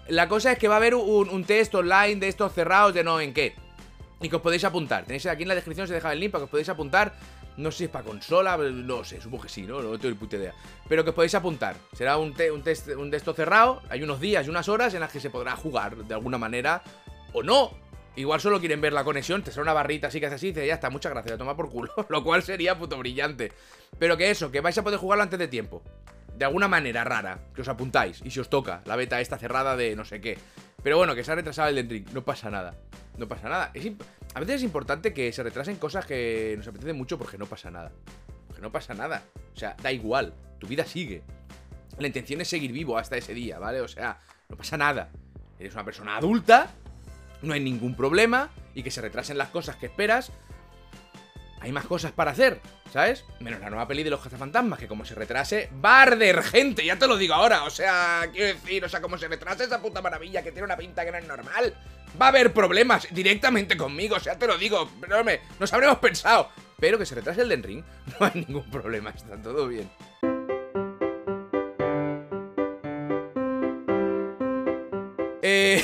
La 0.08 0.28
cosa 0.28 0.52
es 0.52 0.58
que 0.58 0.68
va 0.68 0.74
a 0.74 0.76
haber 0.76 0.94
un, 0.94 1.44
test 1.44 1.74
online 1.74 2.16
de 2.16 2.28
estos 2.28 2.52
cerrados 2.52 2.94
de 2.94 3.02
no 3.02 3.20
en 3.20 3.32
qué. 3.32 3.56
Y 4.20 4.28
que 4.28 4.36
os 4.36 4.42
podéis 4.42 4.64
apuntar. 4.64 5.04
Tenéis 5.04 5.26
aquí 5.26 5.42
en 5.42 5.48
la 5.48 5.54
descripción, 5.54 5.88
se 5.88 5.94
deja 5.94 6.12
el 6.12 6.20
link 6.20 6.32
para 6.32 6.40
que 6.40 6.44
os 6.44 6.50
podéis 6.50 6.68
apuntar. 6.68 7.14
No 7.56 7.70
sé 7.70 7.78
si 7.78 7.84
es 7.84 7.90
para 7.90 8.04
consola, 8.04 8.56
no 8.56 9.04
sé, 9.04 9.20
supongo 9.20 9.44
que 9.44 9.48
sí, 9.48 9.62
¿no? 9.62 9.80
No 9.80 9.98
tengo 9.98 10.10
ni 10.10 10.14
puta 10.14 10.36
idea. 10.36 10.54
Pero 10.88 11.04
que 11.04 11.10
os 11.10 11.16
podéis 11.16 11.34
apuntar. 11.34 11.76
Será 11.92 12.18
un, 12.18 12.34
un 12.52 12.62
test 12.62 12.88
un 12.88 13.12
estos 13.14 13.36
cerrado. 13.36 13.82
Hay 13.88 14.02
unos 14.02 14.20
días 14.20 14.46
y 14.46 14.50
unas 14.50 14.68
horas 14.68 14.92
en 14.94 15.00
las 15.00 15.10
que 15.10 15.20
se 15.20 15.30
podrá 15.30 15.56
jugar 15.56 15.96
de 15.96 16.14
alguna 16.14 16.38
manera. 16.38 16.82
O 17.32 17.42
no. 17.42 17.70
Igual 18.16 18.40
solo 18.40 18.60
quieren 18.60 18.80
ver 18.80 18.94
la 18.94 19.04
conexión, 19.04 19.42
te 19.42 19.50
sale 19.50 19.62
una 19.62 19.74
barrita 19.74 20.06
así 20.06 20.20
que 20.20 20.26
hace 20.26 20.36
así 20.36 20.46
y 20.46 20.52
dice, 20.52 20.66
ya 20.66 20.74
está, 20.74 20.88
muchas 20.88 21.12
gracias, 21.12 21.34
a 21.34 21.38
tomar 21.38 21.54
por 21.54 21.68
culo. 21.68 21.92
Lo 22.08 22.24
cual 22.24 22.42
sería 22.42 22.78
puto 22.78 22.96
brillante. 22.96 23.52
Pero 23.98 24.16
que 24.16 24.30
eso, 24.30 24.50
que 24.50 24.60
vais 24.60 24.76
a 24.78 24.82
poder 24.82 24.98
jugarlo 24.98 25.22
antes 25.22 25.38
de 25.38 25.48
tiempo 25.48 25.82
de 26.36 26.44
alguna 26.44 26.68
manera 26.68 27.04
rara, 27.04 27.38
que 27.54 27.62
os 27.62 27.68
apuntáis 27.68 28.20
y 28.24 28.30
si 28.30 28.40
os 28.40 28.50
toca 28.50 28.82
la 28.84 28.96
beta 28.96 29.20
esta 29.20 29.38
cerrada 29.38 29.76
de 29.76 29.96
no 29.96 30.04
sé 30.04 30.20
qué. 30.20 30.38
Pero 30.82 30.98
bueno, 30.98 31.14
que 31.14 31.24
se 31.24 31.32
ha 31.32 31.34
retrasado 31.34 31.68
el 31.68 31.88
Ring, 31.88 32.08
no 32.12 32.24
pasa 32.24 32.50
nada. 32.50 32.74
No 33.16 33.26
pasa 33.26 33.48
nada. 33.48 33.72
A 34.36 34.40
veces 34.40 34.56
es 34.56 34.62
importante 34.64 35.14
que 35.14 35.32
se 35.32 35.42
retrasen 35.42 35.76
cosas 35.76 36.04
que 36.04 36.52
nos 36.58 36.68
apetecen 36.68 36.94
mucho 36.94 37.16
porque 37.16 37.38
no 37.38 37.46
pasa 37.46 37.70
nada. 37.70 37.90
Porque 38.46 38.60
no 38.60 38.70
pasa 38.70 38.92
nada. 38.92 39.22
O 39.54 39.56
sea, 39.56 39.74
da 39.82 39.90
igual. 39.90 40.34
Tu 40.58 40.66
vida 40.66 40.84
sigue. 40.84 41.22
La 41.98 42.06
intención 42.06 42.42
es 42.42 42.48
seguir 42.48 42.70
vivo 42.70 42.98
hasta 42.98 43.16
ese 43.16 43.32
día, 43.32 43.58
¿vale? 43.58 43.80
O 43.80 43.88
sea, 43.88 44.20
no 44.50 44.56
pasa 44.58 44.76
nada. 44.76 45.08
Eres 45.58 45.72
una 45.72 45.86
persona 45.86 46.18
adulta, 46.18 46.70
no 47.40 47.54
hay 47.54 47.60
ningún 47.60 47.96
problema 47.96 48.50
y 48.74 48.82
que 48.82 48.90
se 48.90 49.00
retrasen 49.00 49.38
las 49.38 49.48
cosas 49.48 49.76
que 49.76 49.86
esperas 49.86 50.30
hay 51.60 51.72
más 51.72 51.86
cosas 51.86 52.12
para 52.12 52.30
hacer, 52.30 52.60
¿sabes? 52.92 53.24
Menos 53.40 53.60
la 53.60 53.70
nueva 53.70 53.88
peli 53.88 54.02
de 54.02 54.10
los 54.10 54.20
cazafantasmas, 54.20 54.78
que 54.78 54.86
como 54.86 55.04
se 55.04 55.14
retrase, 55.14 55.70
va 55.84 55.98
a 55.98 56.02
arder 56.02 56.42
gente, 56.42 56.84
ya 56.84 56.96
te 56.98 57.06
lo 57.06 57.16
digo 57.16 57.34
ahora. 57.34 57.64
O 57.64 57.70
sea, 57.70 58.28
quiero 58.32 58.48
decir, 58.48 58.84
o 58.84 58.88
sea, 58.88 59.00
como 59.00 59.18
se 59.18 59.28
retrase 59.28 59.64
esa 59.64 59.80
puta 59.80 60.02
maravilla 60.02 60.42
que 60.42 60.52
tiene 60.52 60.64
una 60.64 60.76
pinta 60.76 61.04
que 61.04 61.12
no 61.12 61.18
es 61.18 61.26
normal, 61.26 61.74
va 62.20 62.26
a 62.26 62.28
haber 62.30 62.52
problemas 62.52 63.08
directamente 63.10 63.76
conmigo, 63.76 64.16
o 64.16 64.20
sea, 64.20 64.38
te 64.38 64.46
lo 64.46 64.58
digo, 64.58 64.90
pero 65.00 65.22
me, 65.24 65.40
nos 65.58 65.72
habremos 65.72 65.98
pensado. 65.98 66.50
Pero 66.78 66.98
que 66.98 67.06
se 67.06 67.14
retrase 67.14 67.42
el 67.42 67.48
Den 67.48 67.62
Ring, 67.62 67.84
no 68.20 68.26
hay 68.26 68.44
ningún 68.46 68.70
problema, 68.70 69.10
está 69.10 69.40
todo 69.40 69.68
bien. 69.68 69.88
Eh... 75.48 75.80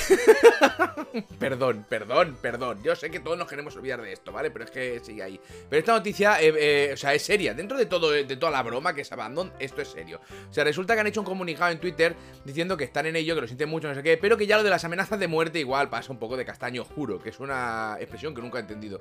perdón, 1.39 1.87
perdón, 1.89 2.37
perdón. 2.43 2.83
Yo 2.83 2.97
sé 2.97 3.13
que 3.13 3.21
todos 3.21 3.39
nos 3.39 3.49
queremos 3.49 3.77
olvidar 3.77 4.03
de 4.03 4.13
esto, 4.13 4.33
¿vale? 4.33 4.51
Pero 4.51 4.65
es 4.65 4.73
que 4.73 5.01
sigue 5.05 5.23
ahí. 5.23 5.41
Pero 5.71 5.79
esta 5.79 5.93
noticia, 5.93 6.43
eh, 6.43 6.53
eh, 6.57 6.91
o 6.95 6.97
sea, 6.97 7.15
es 7.15 7.23
seria. 7.23 7.55
Dentro 7.55 7.79
de 7.79 7.87
todo, 7.87 8.11
de 8.11 8.37
toda 8.37 8.51
la 8.51 8.61
broma 8.65 8.93
que 8.93 9.03
es 9.03 9.13
Abandon, 9.13 9.53
esto 9.61 9.81
es 9.81 9.87
serio. 9.89 10.21
O 10.51 10.53
sea, 10.53 10.65
resulta 10.65 10.95
que 10.95 11.01
han 11.01 11.07
hecho 11.07 11.21
un 11.21 11.27
comunicado 11.27 11.71
en 11.71 11.79
Twitter 11.79 12.17
diciendo 12.45 12.77
que 12.77 12.83
están 12.83 13.07
en 13.07 13.15
ello, 13.15 13.37
que 13.37 13.43
lo 13.43 13.47
sienten 13.47 13.69
mucho, 13.69 13.87
no 13.87 13.95
sé 13.95 14.03
qué, 14.03 14.17
pero 14.17 14.37
que 14.37 14.49
ya 14.49 14.57
lo 14.57 14.65
de 14.65 14.71
las 14.71 14.85
amenazas 14.85 15.21
de 15.21 15.29
muerte 15.29 15.61
igual 15.61 15.89
pasa 15.89 16.11
un 16.11 16.19
poco 16.19 16.37
de 16.37 16.45
castaño 16.45 16.85
juro, 16.85 17.21
que 17.21 17.29
es 17.29 17.39
una 17.39 17.99
expresión 18.01 18.35
que 18.35 18.43
nunca 18.43 18.59
he 18.59 18.63
entendido 18.63 18.99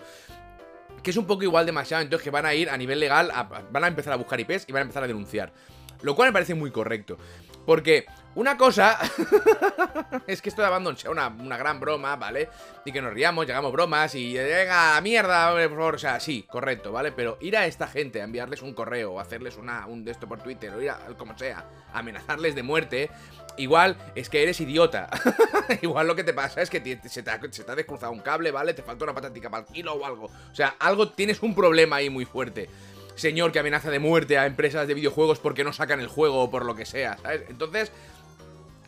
que 1.01 1.09
es 1.09 1.17
un 1.17 1.25
poco 1.25 1.41
igual 1.41 1.65
demasiado, 1.65 2.03
entonces 2.03 2.23
que 2.23 2.29
van 2.29 2.45
a 2.45 2.53
ir 2.53 2.69
a 2.69 2.77
nivel 2.77 2.99
legal, 2.99 3.31
van 3.71 3.83
a 3.83 3.87
empezar 3.87 4.13
a 4.13 4.17
buscar 4.17 4.39
IPs 4.39 4.65
y 4.67 4.71
van 4.71 4.81
a 4.81 4.83
empezar 4.83 5.03
a 5.03 5.07
denunciar. 5.07 5.51
Lo 6.03 6.15
cual 6.15 6.29
me 6.29 6.33
parece 6.33 6.53
muy 6.53 6.69
correcto. 6.69 7.17
Porque 7.65 8.05
una 8.35 8.57
cosa 8.57 8.97
es 10.27 10.41
que 10.41 10.49
esto 10.49 10.61
de 10.61 10.67
Abandon 10.67 10.95
sea 10.97 11.11
una, 11.11 11.57
gran 11.57 11.79
broma, 11.79 12.15
¿vale? 12.15 12.49
Y 12.85 12.91
que 12.91 13.01
nos 13.01 13.13
riamos, 13.13 13.45
llegamos 13.45 13.71
bromas 13.71 14.15
y 14.15 14.33
venga, 14.35 14.99
mierda, 15.01 15.51
por 15.51 15.69
favor, 15.69 15.95
o 15.95 15.99
sea, 15.99 16.19
sí, 16.19 16.45
correcto, 16.49 16.91
¿vale? 16.91 17.11
Pero 17.11 17.37
ir 17.41 17.57
a 17.57 17.65
esta 17.65 17.87
gente 17.87 18.21
a 18.21 18.23
enviarles 18.23 18.61
un 18.61 18.73
correo 18.73 19.13
o 19.13 19.19
hacerles 19.19 19.57
una, 19.57 19.85
un 19.87 20.05
de 20.05 20.11
esto 20.11 20.27
por 20.27 20.41
Twitter 20.41 20.73
o 20.73 20.81
ir 20.81 20.91
a, 20.91 20.97
como 21.17 21.37
sea, 21.37 21.65
amenazarles 21.93 22.55
de 22.55 22.63
muerte, 22.63 23.09
igual 23.57 23.97
es 24.15 24.29
que 24.29 24.43
eres 24.43 24.61
idiota. 24.61 25.09
igual 25.81 26.07
lo 26.07 26.15
que 26.15 26.23
te 26.23 26.33
pasa 26.33 26.61
es 26.61 26.69
que 26.69 26.79
se, 27.09 27.23
te 27.23 27.31
ha, 27.31 27.41
se, 27.51 27.63
te 27.63 27.71
ha, 27.71 27.75
descruzado 27.75 28.13
un 28.13 28.21
cable, 28.21 28.51
¿vale? 28.51 28.73
Te 28.73 28.83
falta 28.83 29.03
una 29.03 29.13
patática 29.13 29.49
para 29.49 29.65
el 29.67 29.73
kilo 29.73 29.93
o 29.93 30.05
algo. 30.05 30.25
O 30.25 30.55
sea, 30.55 30.75
algo, 30.79 31.09
tienes 31.09 31.41
un 31.43 31.53
problema 31.53 31.97
ahí 31.97 32.09
muy 32.09 32.25
fuerte 32.25 32.69
señor 33.15 33.51
que 33.51 33.59
amenaza 33.59 33.91
de 33.91 33.99
muerte 33.99 34.37
a 34.37 34.45
empresas 34.45 34.87
de 34.87 34.93
videojuegos 34.93 35.39
porque 35.39 35.63
no 35.63 35.73
sacan 35.73 35.99
el 35.99 36.07
juego 36.07 36.43
o 36.43 36.49
por 36.49 36.65
lo 36.65 36.75
que 36.75 36.85
sea, 36.85 37.17
¿sabes? 37.17 37.43
Entonces, 37.49 37.91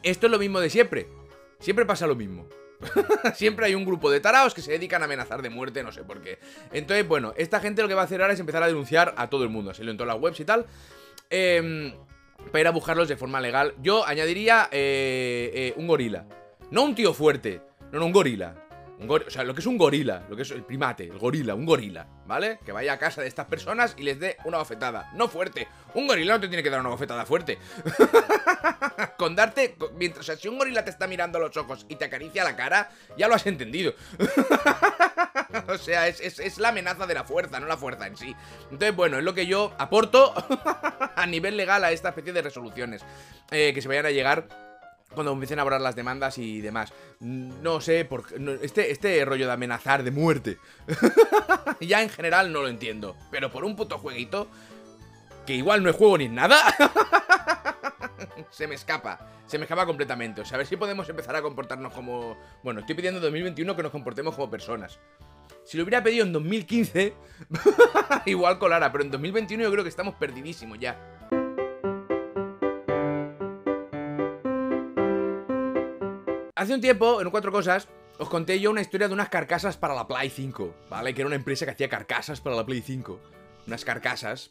esto 0.03 0.27
es 0.27 0.31
lo 0.31 0.39
mismo 0.39 0.59
de 0.59 0.69
siempre. 0.69 1.07
Siempre 1.59 1.85
pasa 1.85 2.07
lo 2.07 2.15
mismo. 2.15 2.47
Siempre 3.35 3.65
hay 3.65 3.75
un 3.75 3.85
grupo 3.85 4.11
de 4.11 4.19
taraos 4.19 4.53
que 4.53 4.61
se 4.61 4.71
dedican 4.71 5.01
a 5.01 5.05
amenazar 5.05 5.41
de 5.41 5.49
muerte, 5.49 5.83
no 5.83 5.93
sé 5.93 6.03
por 6.03 6.21
qué. 6.21 6.39
Entonces, 6.73 7.07
bueno, 7.07 7.33
esta 7.37 7.61
gente 7.61 7.81
lo 7.81 7.87
que 7.87 7.93
va 7.93 8.01
a 8.01 8.05
hacer 8.05 8.21
ahora 8.21 8.33
es 8.33 8.39
empezar 8.41 8.61
a 8.61 8.67
denunciar 8.67 9.13
a 9.15 9.29
todo 9.29 9.43
el 9.43 9.49
mundo, 9.49 9.71
así 9.71 9.83
lo 9.83 9.91
en 9.91 9.97
todas 9.97 10.13
las 10.13 10.21
webs 10.21 10.39
y 10.41 10.45
tal. 10.45 10.65
Eh, 11.29 11.93
para 12.51 12.59
ir 12.59 12.67
a 12.67 12.71
buscarlos 12.71 13.07
de 13.07 13.15
forma 13.15 13.39
legal. 13.39 13.73
Yo 13.81 14.05
añadiría 14.05 14.67
eh, 14.71 15.51
eh, 15.53 15.73
un 15.77 15.87
gorila. 15.87 16.25
No 16.71 16.83
un 16.83 16.95
tío 16.95 17.13
fuerte, 17.13 17.61
no, 17.91 17.99
no, 17.99 18.05
un 18.07 18.11
gorila 18.11 18.62
o 18.99 19.29
sea, 19.29 19.43
lo 19.43 19.53
que 19.53 19.59
es 19.59 19.65
un 19.65 19.77
gorila, 19.77 20.23
lo 20.29 20.35
que 20.35 20.43
es 20.43 20.51
el 20.51 20.63
primate, 20.63 21.03
el 21.03 21.17
gorila, 21.17 21.55
un 21.55 21.65
gorila, 21.65 22.07
¿vale? 22.25 22.59
Que 22.65 22.71
vaya 22.71 22.93
a 22.93 22.99
casa 22.99 23.21
de 23.21 23.27
estas 23.27 23.47
personas 23.47 23.95
y 23.97 24.03
les 24.03 24.19
dé 24.19 24.37
una 24.45 24.59
bofetada. 24.59 25.11
No 25.13 25.27
fuerte. 25.27 25.67
Un 25.93 26.07
gorila 26.07 26.33
no 26.33 26.39
te 26.39 26.47
tiene 26.47 26.63
que 26.63 26.69
dar 26.69 26.79
una 26.79 26.89
bofetada 26.89 27.25
fuerte. 27.25 27.57
con 29.17 29.35
darte. 29.35 29.75
mientras, 29.95 30.21
o 30.21 30.23
sea, 30.23 30.35
si 30.35 30.47
un 30.47 30.57
gorila 30.57 30.83
te 30.83 30.89
está 30.89 31.07
mirando 31.07 31.37
a 31.37 31.41
los 31.41 31.55
ojos 31.57 31.85
y 31.89 31.95
te 31.95 32.05
acaricia 32.05 32.43
la 32.43 32.55
cara, 32.55 32.91
ya 33.17 33.27
lo 33.27 33.35
has 33.35 33.45
entendido. 33.45 33.93
o 35.67 35.77
sea, 35.77 36.07
es, 36.07 36.57
la 36.57 36.69
amenaza 36.69 37.05
de 37.05 37.13
la 37.13 37.23
fuerza, 37.23 37.59
no 37.59 37.67
la 37.67 37.77
fuerza 37.77 38.07
en 38.07 38.15
sí. 38.15 38.35
Entonces, 38.71 38.95
bueno, 38.95 39.17
es 39.17 39.23
lo 39.23 39.33
que 39.33 39.45
yo 39.45 39.73
aporto 39.77 40.33
a 41.15 41.25
nivel 41.25 41.57
legal 41.57 41.83
a 41.83 41.91
esta 41.91 42.09
especie 42.09 42.33
de 42.33 42.41
resoluciones 42.41 43.03
eh, 43.51 43.71
que 43.73 43.81
se 43.81 43.87
vayan 43.87 44.05
a 44.05 44.11
llegar 44.11 44.47
cuando 45.13 45.31
empiecen 45.31 45.59
a 45.59 45.61
abordar 45.61 45.81
las 45.81 45.95
demandas 45.95 46.37
y 46.37 46.61
demás. 46.61 46.93
No 47.19 47.81
sé, 47.81 48.05
por 48.05 48.25
este, 48.61 48.91
este 48.91 49.23
rollo 49.25 49.47
de 49.47 49.53
amenazar 49.53 50.03
de 50.03 50.11
muerte. 50.11 50.57
ya 51.81 52.01
en 52.01 52.09
general 52.09 52.51
no 52.51 52.61
lo 52.61 52.67
entiendo. 52.67 53.15
Pero 53.31 53.51
por 53.51 53.65
un 53.65 53.75
puto 53.75 53.97
jueguito, 53.97 54.47
que 55.45 55.53
igual 55.53 55.83
no 55.83 55.89
es 55.89 55.95
juego 55.95 56.17
ni 56.17 56.27
nada, 56.27 56.57
se 58.49 58.67
me 58.67 58.75
escapa. 58.75 59.29
Se 59.45 59.57
me 59.57 59.65
escapa 59.65 59.85
completamente. 59.85 60.41
O 60.41 60.45
sea, 60.45 60.55
a 60.55 60.59
ver 60.59 60.67
si 60.67 60.77
podemos 60.77 61.07
empezar 61.09 61.35
a 61.35 61.41
comportarnos 61.41 61.93
como... 61.93 62.37
Bueno, 62.63 62.79
estoy 62.79 62.95
pidiendo 62.95 63.19
en 63.19 63.23
2021 63.23 63.75
que 63.75 63.83
nos 63.83 63.91
comportemos 63.91 64.35
como 64.35 64.49
personas. 64.49 64.99
Si 65.63 65.77
lo 65.77 65.83
hubiera 65.83 66.03
pedido 66.03 66.25
en 66.25 66.33
2015, 66.33 67.13
igual 68.25 68.59
colara, 68.59 68.91
pero 68.91 69.03
en 69.03 69.11
2021 69.11 69.63
yo 69.63 69.71
creo 69.71 69.83
que 69.83 69.89
estamos 69.89 70.15
perdidísimos 70.15 70.79
ya. 70.79 71.22
Hace 76.63 76.75
un 76.75 76.79
tiempo, 76.79 77.21
en 77.21 77.29
Cuatro 77.29 77.51
Cosas, 77.51 77.89
os 78.19 78.29
conté 78.29 78.57
yo 78.57 78.71
una 78.71 78.79
historia 78.79 79.09
de 79.09 79.13
unas 79.13 79.27
carcasas 79.27 79.75
para 79.75 79.93
la 79.93 80.07
Play 80.07 80.29
5, 80.29 80.73
¿vale? 80.89 81.13
Que 81.13 81.19
era 81.19 81.27
una 81.27 81.35
empresa 81.35 81.65
que 81.65 81.71
hacía 81.71 81.89
carcasas 81.89 82.39
para 82.39 82.55
la 82.55 82.65
Play 82.65 82.81
5. 82.81 83.19
Unas 83.67 83.83
carcasas, 83.83 84.49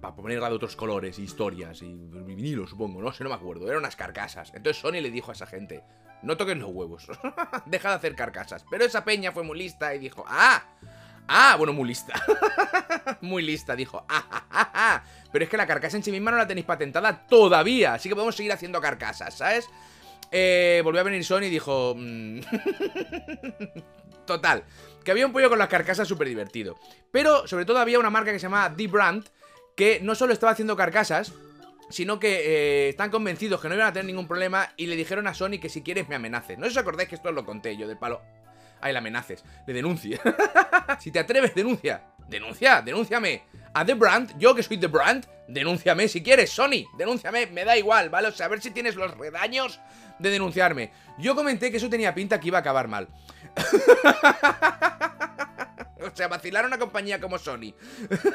para 0.00 0.14
ponerla 0.14 0.48
de 0.48 0.54
otros 0.54 0.76
colores, 0.76 1.18
y 1.18 1.24
historias, 1.24 1.82
y 1.82 1.92
vinilo, 1.92 2.68
supongo, 2.68 3.02
no 3.02 3.12
sé, 3.12 3.24
no 3.24 3.30
me 3.30 3.34
acuerdo. 3.34 3.66
Eran 3.66 3.78
unas 3.78 3.96
carcasas. 3.96 4.52
Entonces 4.54 4.80
Sony 4.80 5.00
le 5.02 5.10
dijo 5.10 5.32
a 5.32 5.34
esa 5.34 5.46
gente, 5.46 5.82
no 6.22 6.36
toquen 6.36 6.60
los 6.60 6.70
huevos, 6.70 7.08
deja 7.66 7.88
de 7.88 7.94
hacer 7.96 8.14
carcasas. 8.14 8.64
Pero 8.70 8.84
esa 8.84 9.04
peña 9.04 9.32
fue 9.32 9.42
muy 9.42 9.58
lista 9.58 9.92
y 9.92 9.98
dijo, 9.98 10.24
¡ah! 10.28 10.62
Ah, 11.26 11.56
bueno, 11.58 11.72
muy 11.72 11.88
lista. 11.88 12.14
muy 13.22 13.42
lista, 13.42 13.74
dijo. 13.74 14.06
Ah, 14.08 14.24
ah, 14.30 14.44
ah, 14.52 14.70
ah, 14.72 15.02
Pero 15.32 15.44
es 15.44 15.50
que 15.50 15.56
la 15.56 15.66
carcasa 15.66 15.96
en 15.96 16.04
sí 16.04 16.12
misma 16.12 16.30
no 16.30 16.36
la 16.36 16.46
tenéis 16.46 16.66
patentada 16.66 17.26
todavía. 17.26 17.94
Así 17.94 18.08
que 18.08 18.14
podemos 18.14 18.36
seguir 18.36 18.52
haciendo 18.52 18.80
carcasas, 18.80 19.34
¿sabes? 19.34 19.68
Eh, 20.30 20.80
volvió 20.84 21.00
a 21.00 21.04
venir 21.04 21.24
Sony 21.24 21.44
y 21.44 21.50
dijo... 21.50 21.94
Mm, 21.96 22.40
Total, 24.26 24.62
que 25.02 25.10
había 25.10 25.26
un 25.26 25.32
pollo 25.32 25.48
con 25.48 25.58
las 25.58 25.68
carcasas 25.68 26.06
súper 26.06 26.28
divertido. 26.28 26.78
Pero 27.10 27.48
sobre 27.48 27.64
todo 27.64 27.78
había 27.78 27.98
una 27.98 28.10
marca 28.10 28.32
que 28.32 28.38
se 28.38 28.44
llamaba 28.44 28.74
The 28.76 28.86
Brand, 28.86 29.24
que 29.74 29.98
no 30.00 30.14
solo 30.14 30.32
estaba 30.32 30.52
haciendo 30.52 30.76
carcasas, 30.76 31.32
sino 31.88 32.20
que 32.20 32.86
eh, 32.86 32.88
están 32.90 33.10
convencidos 33.10 33.60
que 33.60 33.68
no 33.68 33.74
iban 33.74 33.88
a 33.88 33.92
tener 33.92 34.06
ningún 34.06 34.28
problema 34.28 34.72
y 34.76 34.86
le 34.86 34.96
dijeron 34.96 35.26
a 35.26 35.34
Sony 35.34 35.58
que 35.60 35.68
si 35.68 35.82
quieres 35.82 36.08
me 36.08 36.14
amenaces. 36.14 36.58
No 36.58 36.66
os 36.66 36.76
acordáis 36.76 37.08
que 37.08 37.16
esto 37.16 37.32
lo 37.32 37.44
conté 37.44 37.76
yo 37.76 37.88
del 37.88 37.98
palo. 37.98 38.22
Ay, 38.80 38.92
la 38.92 39.00
amenaces, 39.00 39.44
le 39.66 39.74
denuncie. 39.74 40.20
si 41.00 41.10
te 41.10 41.18
atreves, 41.18 41.54
denuncia. 41.54 42.04
Denuncia, 42.28 42.80
denúnciame. 42.80 43.42
A 43.72 43.84
The 43.84 43.94
Brand, 43.94 44.36
yo 44.38 44.54
que 44.54 44.62
soy 44.62 44.78
The 44.78 44.88
Brand, 44.88 45.26
denúnciame 45.46 46.08
si 46.08 46.22
quieres, 46.22 46.50
Sony, 46.50 46.86
denúnciame, 46.98 47.46
me 47.46 47.64
da 47.64 47.76
igual, 47.76 48.08
¿vale? 48.10 48.28
O 48.28 48.32
sea, 48.32 48.46
a 48.46 48.48
ver 48.48 48.60
si 48.60 48.70
tienes 48.70 48.96
los 48.96 49.16
redaños 49.16 49.80
de 50.18 50.30
denunciarme. 50.30 50.92
Yo 51.18 51.34
comenté 51.34 51.70
que 51.70 51.76
eso 51.76 51.88
tenía 51.88 52.14
pinta 52.14 52.40
que 52.40 52.48
iba 52.48 52.58
a 52.58 52.60
acabar 52.60 52.88
mal. 52.88 53.08
O 56.02 56.16
sea, 56.16 56.28
vacilar 56.28 56.64
a 56.64 56.66
una 56.66 56.78
compañía 56.78 57.20
como 57.20 57.38
Sony. 57.38 57.74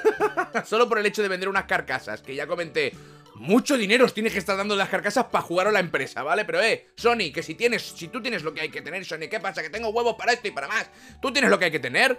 Solo 0.65 0.87
por 0.87 0.99
el 0.99 1.05
hecho 1.05 1.21
de 1.21 1.27
vender 1.27 1.49
unas 1.49 1.65
carcasas, 1.65 2.21
que 2.21 2.35
ya 2.35 2.47
comenté. 2.47 2.93
Mucho 3.35 3.77
dinero 3.77 4.05
os 4.05 4.13
tienes 4.13 4.31
que 4.31 4.39
estar 4.39 4.55
dando 4.55 4.75
las 4.77 4.87
carcasas 4.87 5.25
para 5.25 5.43
jugar 5.43 5.67
a 5.67 5.71
la 5.71 5.79
empresa, 5.79 6.23
¿vale? 6.23 6.45
Pero 6.45 6.61
eh, 6.61 6.87
Sony, 6.95 7.31
que 7.33 7.43
si 7.43 7.55
tienes, 7.55 7.81
si 7.81 8.07
tú 8.07 8.21
tienes 8.21 8.43
lo 8.43 8.53
que 8.53 8.61
hay 8.61 8.69
que 8.69 8.81
tener, 8.81 9.03
Sony, 9.03 9.27
¿qué 9.29 9.41
pasa? 9.41 9.61
Que 9.61 9.69
tengo 9.69 9.89
huevos 9.89 10.15
para 10.15 10.31
esto 10.31 10.47
y 10.47 10.51
para 10.51 10.67
más. 10.67 10.89
Tú 11.21 11.33
tienes 11.33 11.51
lo 11.51 11.59
que 11.59 11.65
hay 11.65 11.71
que 11.71 11.79
tener. 11.79 12.17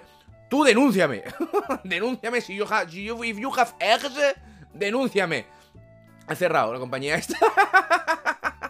Tú 0.50 0.62
denúnciame. 0.62 1.25
denúnciame 1.85 2.40
si 2.40 2.54
you 2.54 2.66
have, 2.68 2.92
if 2.92 3.38
you 3.38 3.50
have 3.56 3.73
eggs, 3.80 4.12
denúnciame. 4.75 5.46
Ha 6.26 6.35
cerrado 6.35 6.75
la 6.75 6.78
compañía 6.78 7.14
esta. 7.14 7.38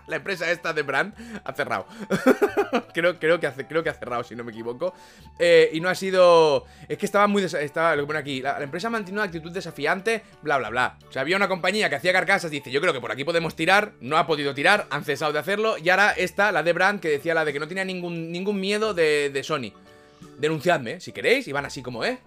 la 0.08 0.16
empresa 0.16 0.50
esta 0.50 0.72
de 0.72 0.82
Brand 0.82 1.14
ha 1.44 1.52
cerrado. 1.52 1.86
creo, 2.94 3.18
creo, 3.18 3.40
que 3.40 3.46
ha, 3.46 3.52
creo 3.52 3.82
que 3.82 3.90
ha 3.90 3.94
cerrado, 3.94 4.24
si 4.24 4.34
no 4.34 4.44
me 4.44 4.52
equivoco. 4.52 4.94
Eh, 5.38 5.70
y 5.72 5.80
no 5.80 5.88
ha 5.88 5.94
sido. 5.94 6.64
Es 6.88 6.98
que 6.98 7.06
estaba 7.06 7.26
muy. 7.26 7.42
Estaba, 7.42 7.96
lo 7.96 8.02
que 8.02 8.06
pone 8.06 8.18
aquí. 8.18 8.40
La, 8.40 8.62
empresa 8.62 8.90
mantiene 8.90 9.18
una 9.18 9.26
actitud 9.26 9.50
desafiante, 9.50 10.22
bla, 10.42 10.58
bla, 10.58 10.70
bla. 10.70 10.98
O 11.08 11.12
sea, 11.12 11.22
había 11.22 11.36
una 11.36 11.48
compañía 11.48 11.88
que 11.88 11.96
hacía 11.96 12.12
carcasas. 12.12 12.50
Dice, 12.50 12.70
yo 12.70 12.80
creo 12.80 12.92
que 12.92 13.00
por 13.00 13.12
aquí 13.12 13.24
podemos 13.24 13.56
tirar. 13.56 13.92
No 14.00 14.16
ha 14.16 14.26
podido 14.26 14.54
tirar. 14.54 14.86
Han 14.90 15.04
cesado 15.04 15.32
de 15.32 15.38
hacerlo. 15.38 15.76
Y 15.78 15.88
ahora 15.88 16.12
esta, 16.12 16.52
la 16.52 16.62
de 16.62 16.72
Brand, 16.72 17.00
que 17.00 17.08
decía 17.08 17.34
la 17.34 17.44
de 17.44 17.52
que 17.52 17.60
no 17.60 17.68
tenía 17.68 17.84
ningún, 17.84 18.30
ningún 18.32 18.60
miedo 18.60 18.94
de, 18.94 19.30
de 19.30 19.42
Sony. 19.42 19.72
Denunciadme, 20.38 21.00
si 21.00 21.12
queréis. 21.12 21.48
Y 21.48 21.52
van 21.52 21.66
así 21.66 21.82
como, 21.82 22.04
¿eh? 22.04 22.18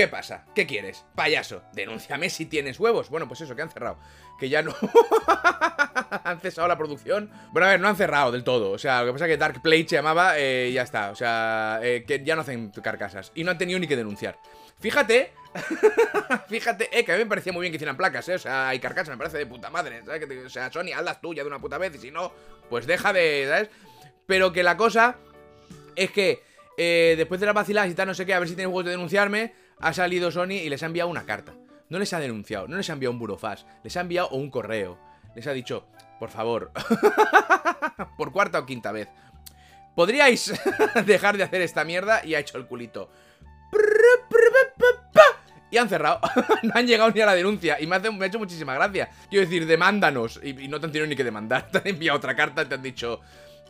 ¿Qué 0.00 0.08
pasa? 0.08 0.46
¿Qué 0.54 0.66
quieres? 0.66 1.04
Payaso, 1.14 1.60
denúnciame 1.74 2.30
si 2.30 2.46
tienes 2.46 2.80
huevos. 2.80 3.10
Bueno, 3.10 3.28
pues 3.28 3.42
eso, 3.42 3.54
que 3.54 3.60
han 3.60 3.68
cerrado. 3.68 3.98
Que 4.38 4.48
ya 4.48 4.62
no... 4.62 4.74
han 6.24 6.40
cesado 6.40 6.66
la 6.66 6.78
producción. 6.78 7.30
Bueno, 7.52 7.66
a 7.66 7.70
ver, 7.72 7.80
no 7.80 7.88
han 7.88 7.96
cerrado 7.96 8.32
del 8.32 8.42
todo. 8.42 8.70
O 8.70 8.78
sea, 8.78 9.00
lo 9.02 9.08
que 9.08 9.12
pasa 9.12 9.26
es 9.26 9.32
que 9.32 9.36
Dark 9.36 9.60
Plate 9.60 9.88
se 9.90 9.96
llamaba 9.96 10.38
eh, 10.38 10.68
y 10.70 10.72
ya 10.72 10.84
está. 10.84 11.10
O 11.10 11.14
sea, 11.14 11.80
eh, 11.82 12.06
que 12.08 12.24
ya 12.24 12.34
no 12.34 12.40
hacen 12.40 12.70
carcasas. 12.70 13.30
Y 13.34 13.44
no 13.44 13.50
han 13.50 13.58
tenido 13.58 13.78
ni 13.78 13.86
que 13.86 13.94
denunciar. 13.94 14.38
Fíjate... 14.78 15.34
Fíjate, 16.48 16.88
eh, 16.98 17.04
que 17.04 17.12
a 17.12 17.16
mí 17.16 17.24
me 17.24 17.28
parecía 17.28 17.52
muy 17.52 17.60
bien 17.60 17.72
que 17.72 17.76
hicieran 17.76 17.98
placas, 17.98 18.26
eh. 18.30 18.36
O 18.36 18.38
sea, 18.38 18.70
hay 18.70 18.78
carcasas, 18.78 19.10
me 19.10 19.18
parece 19.18 19.36
de 19.36 19.44
puta 19.44 19.68
madre. 19.68 20.02
¿sabes? 20.06 20.46
o 20.46 20.48
sea, 20.48 20.72
Sony, 20.72 20.94
hazlas 20.96 21.20
tú 21.20 21.34
ya 21.34 21.42
de 21.42 21.48
una 21.48 21.58
puta 21.58 21.76
vez. 21.76 21.94
Y 21.96 21.98
si 21.98 22.10
no, 22.10 22.32
pues 22.70 22.86
deja 22.86 23.12
de... 23.12 23.44
¿Sabes? 23.46 23.68
Pero 24.24 24.50
que 24.50 24.62
la 24.62 24.78
cosa 24.78 25.18
es 25.94 26.10
que... 26.10 26.42
Eh, 26.78 27.12
después 27.18 27.38
de 27.38 27.44
las 27.44 27.54
vaciladas 27.54 27.90
y 27.90 27.94
tal, 27.94 28.06
no 28.06 28.14
sé 28.14 28.24
qué, 28.24 28.32
a 28.32 28.38
ver 28.38 28.48
si 28.48 28.54
tienes 28.54 28.68
huevos 28.68 28.86
de 28.86 28.92
denunciarme 28.92 29.52
ha 29.80 29.92
salido 29.92 30.30
Sony 30.30 30.52
y 30.62 30.68
les 30.68 30.82
ha 30.82 30.86
enviado 30.86 31.10
una 31.10 31.24
carta. 31.24 31.54
No 31.88 31.98
les 31.98 32.12
ha 32.12 32.20
denunciado, 32.20 32.68
no 32.68 32.76
les 32.76 32.88
ha 32.88 32.92
enviado 32.92 33.12
un 33.12 33.18
burofax, 33.18 33.66
les 33.82 33.96
ha 33.96 34.00
enviado 34.00 34.28
un 34.30 34.50
correo. 34.50 34.98
Les 35.34 35.46
ha 35.46 35.52
dicho, 35.52 35.86
por 36.18 36.30
favor, 36.30 36.70
por 38.16 38.32
cuarta 38.32 38.58
o 38.58 38.66
quinta 38.66 38.92
vez, 38.92 39.08
¿podríais 39.96 40.52
dejar 41.06 41.36
de 41.36 41.44
hacer 41.44 41.62
esta 41.62 41.84
mierda? 41.84 42.24
Y 42.24 42.34
ha 42.34 42.40
hecho 42.40 42.58
el 42.58 42.66
culito. 42.66 43.10
Y 45.70 45.78
han 45.78 45.88
cerrado. 45.88 46.20
no 46.62 46.72
han 46.74 46.86
llegado 46.86 47.10
ni 47.10 47.20
a 47.20 47.26
la 47.26 47.34
denuncia. 47.34 47.80
Y 47.80 47.86
me, 47.86 47.96
ha 47.96 48.26
hecho 48.26 48.38
muchísima 48.38 48.74
gracia. 48.74 49.08
Quiero 49.28 49.44
decir, 49.44 49.66
demándanos. 49.66 50.40
Y, 50.42 50.68
no 50.68 50.80
te 50.80 50.86
han 50.86 50.92
tenido 50.92 51.06
ni 51.06 51.16
que 51.16 51.24
demandar. 51.24 51.70
Te 51.70 51.78
han 51.78 51.86
enviado 51.86 52.18
otra 52.18 52.34
carta 52.34 52.68
te 52.68 52.74
han 52.74 52.82
dicho. 52.82 53.20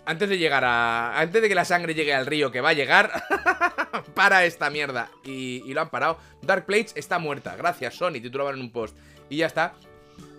Antes 0.07 0.28
de 0.28 0.38
llegar 0.38 0.64
a... 0.64 1.19
Antes 1.19 1.42
de 1.42 1.49
que 1.49 1.54
la 1.54 1.64
sangre 1.64 1.95
llegue 1.95 2.14
al 2.14 2.26
río 2.26 2.50
que 2.50 2.61
va 2.61 2.71
a 2.71 2.75
llegar 2.75 3.23
Para 4.14 4.45
esta 4.45 4.71
mierda. 4.71 5.11
Y, 5.25 5.73
lo 5.73 5.83
han 5.83 5.90
parado. 5.90 6.19
Dark 6.42 6.66
Plates 6.66 6.92
está 6.97 7.19
muerta, 7.19 7.57
gracias 7.57 7.95
Sony. 7.95 8.14
Titulaban 8.14 8.57
en 8.57 8.62
un 8.62 8.73
post. 8.73 8.97
Y 9.28 9.38
ya 9.38 9.47
está. 9.47 9.75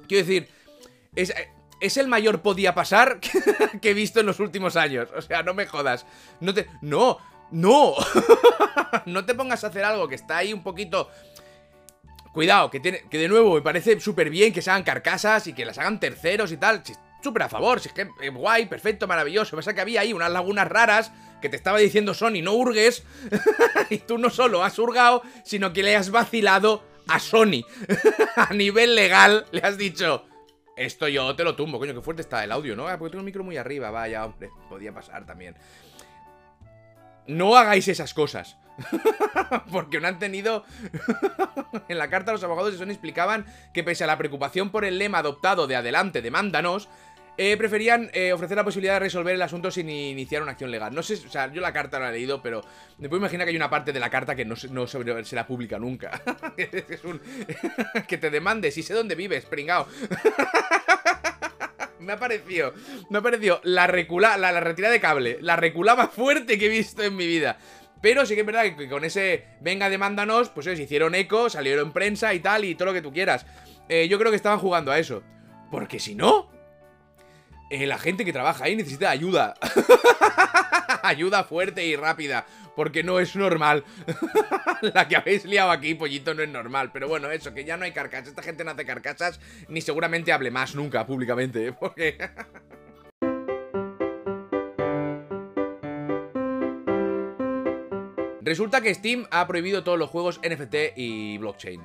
Quiero 0.08 0.26
decir 0.26 0.50
Es, 1.16 1.34
es 1.80 1.98
el 1.98 2.08
mayor 2.08 2.42
podía 2.42 2.76
pasar 2.76 3.20
que 3.82 3.92
he 3.92 3.94
visto 3.94 4.20
en 4.20 4.26
los 4.26 4.40
últimos 4.40 4.76
años. 4.76 5.10
O 5.16 5.22
sea, 5.22 5.44
no 5.44 5.54
me 5.54 5.66
jodas. 5.66 6.06
No 6.40 6.54
te... 6.54 6.68
No, 6.82 7.18
no. 7.52 7.96
No 9.06 9.26
te 9.26 9.34
pongas 9.34 9.64
a 9.64 9.68
hacer 9.68 9.86
algo 9.86 10.08
que 10.08 10.16
está 10.16 10.38
ahí 10.38 10.54
un 10.54 10.64
poquito... 10.64 11.10
Cuidado, 12.34 12.70
que, 12.70 12.80
tiene, 12.80 13.04
que 13.10 13.18
de 13.18 13.28
nuevo 13.28 13.56
me 13.56 13.62
parece 13.62 14.00
súper 14.00 14.30
bien 14.30 14.54
que 14.54 14.62
se 14.62 14.70
hagan 14.70 14.84
carcasas 14.84 15.48
y 15.48 15.54
que 15.54 15.66
las 15.66 15.78
hagan 15.78 16.00
terceros 16.00 16.52
y 16.52 16.58
tal 16.58 16.82
súper 17.22 17.44
a 17.44 17.50
favor, 17.50 17.80
si 17.80 17.90
es 17.90 17.94
que 17.94 18.10
eh, 18.22 18.30
guay, 18.30 18.66
perfecto, 18.66 19.08
maravilloso. 19.08 19.56
Pasa 19.56 19.74
que 19.74 19.82
había 19.82 20.02
ahí 20.02 20.14
unas 20.14 20.32
lagunas 20.32 20.68
raras 20.68 21.12
que 21.42 21.50
te 21.50 21.56
estaba 21.56 21.80
diciendo 21.80 22.14
Sony, 22.14 22.42
no 22.42 22.54
hurgues. 22.54 23.04
y 23.90 24.00
tú 24.00 24.18
no 24.18 24.30
solo 24.30 24.64
has 24.64 24.78
hurgado, 24.80 25.24
sino 25.44 25.74
que 25.74 25.84
le 25.84 25.96
has 25.96 26.12
vacilado 26.12 26.84
a 27.08 27.20
Sony. 27.20 27.66
a 28.36 28.54
nivel 28.54 28.96
legal, 28.96 29.46
le 29.52 29.62
has 29.62 29.78
dicho, 29.78 30.26
esto 30.76 31.08
yo 31.08 31.36
te 31.36 31.44
lo 31.44 31.56
tumbo. 31.56 31.80
Coño, 31.80 31.94
qué 31.94 32.02
fuerte 32.02 32.22
está 32.22 32.44
el 32.44 32.52
audio, 32.52 32.76
¿no? 32.76 32.88
Ah, 32.88 32.98
porque 32.98 33.12
tengo 33.12 33.22
el 33.22 33.26
micro 33.26 33.44
muy 33.44 33.58
arriba, 33.58 33.92
vaya, 33.92 34.26
hombre. 34.26 34.50
Podía 34.70 34.94
pasar 34.94 35.26
también. 35.26 35.56
No 37.28 37.56
hagáis 37.56 37.88
esas 37.88 38.14
cosas. 38.14 38.58
Porque 39.72 40.00
no 40.00 40.08
han 40.08 40.20
tenido... 40.20 40.66
en 41.88 41.98
la 41.98 42.10
carta 42.10 42.32
los 42.32 42.44
abogados 42.44 42.72
de 42.72 42.80
Sony 42.80 42.92
explicaban 42.92 43.46
que 43.74 43.84
pese 43.84 44.04
a 44.04 44.08
la 44.08 44.18
preocupación 44.18 44.72
por 44.72 44.86
el 44.86 44.98
lema 44.98 45.20
adoptado 45.20 45.68
de 45.68 45.76
adelante, 45.76 46.22
demándanos, 46.22 46.90
eh, 47.38 47.56
preferían 47.58 48.10
eh, 48.14 48.34
ofrecer 48.34 48.58
la 48.58 48.64
posibilidad 48.64 48.96
de 48.96 49.00
resolver 49.00 49.34
el 49.34 49.42
asunto 49.42 49.72
sin 49.72 49.90
iniciar 49.90 50.42
una 50.42 50.52
acción 50.52 50.70
legal. 50.70 50.94
No 50.94 51.02
sé, 51.02 51.16
o 51.16 51.30
sea, 51.30 51.52
yo 51.52 51.62
la 51.62 51.74
carta 51.74 52.00
la 52.00 52.10
he 52.10 52.14
leído, 52.14 52.42
pero 52.42 52.62
me 52.98 53.10
puedo 53.10 53.22
imaginar 53.22 53.46
que 53.46 53.52
hay 53.52 53.56
una 53.56 53.70
parte 53.70 53.94
de 53.94 54.00
la 54.00 54.10
carta 54.10 54.36
que 54.36 54.46
no, 54.46 54.56
no 54.70 54.88
será 54.88 55.48
pública 55.48 55.80
nunca. 55.80 56.22
que 58.08 58.18
te 58.18 58.30
demande, 58.30 58.72
si 58.72 58.84
sé 58.84 58.94
dónde 58.94 59.16
vives, 59.16 59.46
pringao. 59.46 59.88
me 62.00 62.14
ha 62.14 62.20
parecido, 62.20 62.74
me 63.10 63.20
ha 63.20 63.22
parecido 63.22 63.62
la 63.64 63.88
recula, 63.88 64.38
la, 64.38 64.60
retirada 64.60 64.94
de 64.94 65.00
cable, 65.00 65.38
la 65.42 65.56
recula 65.56 65.96
más 65.96 66.10
fuerte 66.10 66.58
que 66.58 66.66
he 66.66 66.70
visto 66.70 67.04
en 67.04 67.16
mi 67.16 67.28
vida. 67.28 67.58
Pero 68.02 68.26
sí 68.26 68.34
que 68.34 68.42
es 68.42 68.46
verdad 68.46 68.76
que 68.76 68.90
con 68.90 69.06
ese 69.06 69.46
venga, 69.62 69.90
demándanos, 69.90 70.50
pues 70.50 70.66
se 70.66 70.74
hicieron 70.74 71.14
eco, 71.14 71.50
salieron 71.50 71.88
en 71.88 71.94
prensa 71.94 72.34
y 72.34 72.40
tal, 72.40 72.66
y 72.66 72.74
todo 72.74 72.88
lo 72.88 72.94
que 72.94 73.02
tú 73.02 73.14
quieras. 73.14 73.46
Eh, 73.88 74.08
yo 74.08 74.18
creo 74.18 74.32
que 74.32 74.38
estaban 74.38 74.60
jugando 74.60 74.92
a 74.92 74.98
eso. 74.98 75.22
Porque 75.70 76.00
si 76.00 76.16
no, 76.16 76.50
eh, 77.72 77.88
la 77.88 77.98
gente 77.98 78.26
que 78.26 78.34
trabaja 78.34 78.66
ahí 78.66 78.76
necesita 78.76 79.10
ayuda. 79.10 79.54
ayuda 81.04 81.46
fuerte 81.46 81.86
y 81.86 81.96
rápida. 81.96 82.46
Porque 82.76 83.02
no 83.02 83.20
es 83.22 83.36
normal. 83.36 83.86
la 84.82 85.08
que 85.08 85.16
habéis 85.16 85.46
liado 85.46 85.72
aquí, 85.72 85.96
pollito, 85.96 86.34
no 86.34 86.44
es 86.44 86.50
normal. 86.50 86.92
Pero 86.92 87.08
bueno, 87.08 87.32
eso, 87.32 87.54
que 87.54 87.64
ya 87.64 87.78
no 87.78 87.86
hay 87.86 87.94
carcasas. 87.94 88.28
Esta 88.28 88.44
gente 88.44 88.66
no 88.66 88.72
hace 88.72 88.86
carcasas, 88.86 89.40
ni 89.70 89.80
seguramente 89.80 90.34
hable 90.34 90.52
más 90.52 90.76
nunca 90.76 91.06
públicamente. 91.06 91.68
¿eh? 91.68 91.74
Porque... 91.74 92.18
Resulta 98.42 98.82
que 98.82 98.94
Steam 98.94 99.28
ha 99.32 99.48
prohibido 99.48 99.84
todos 99.86 99.98
los 99.98 100.10
juegos 100.10 100.42
NFT 100.44 100.98
y 100.98 101.38
blockchain. 101.38 101.82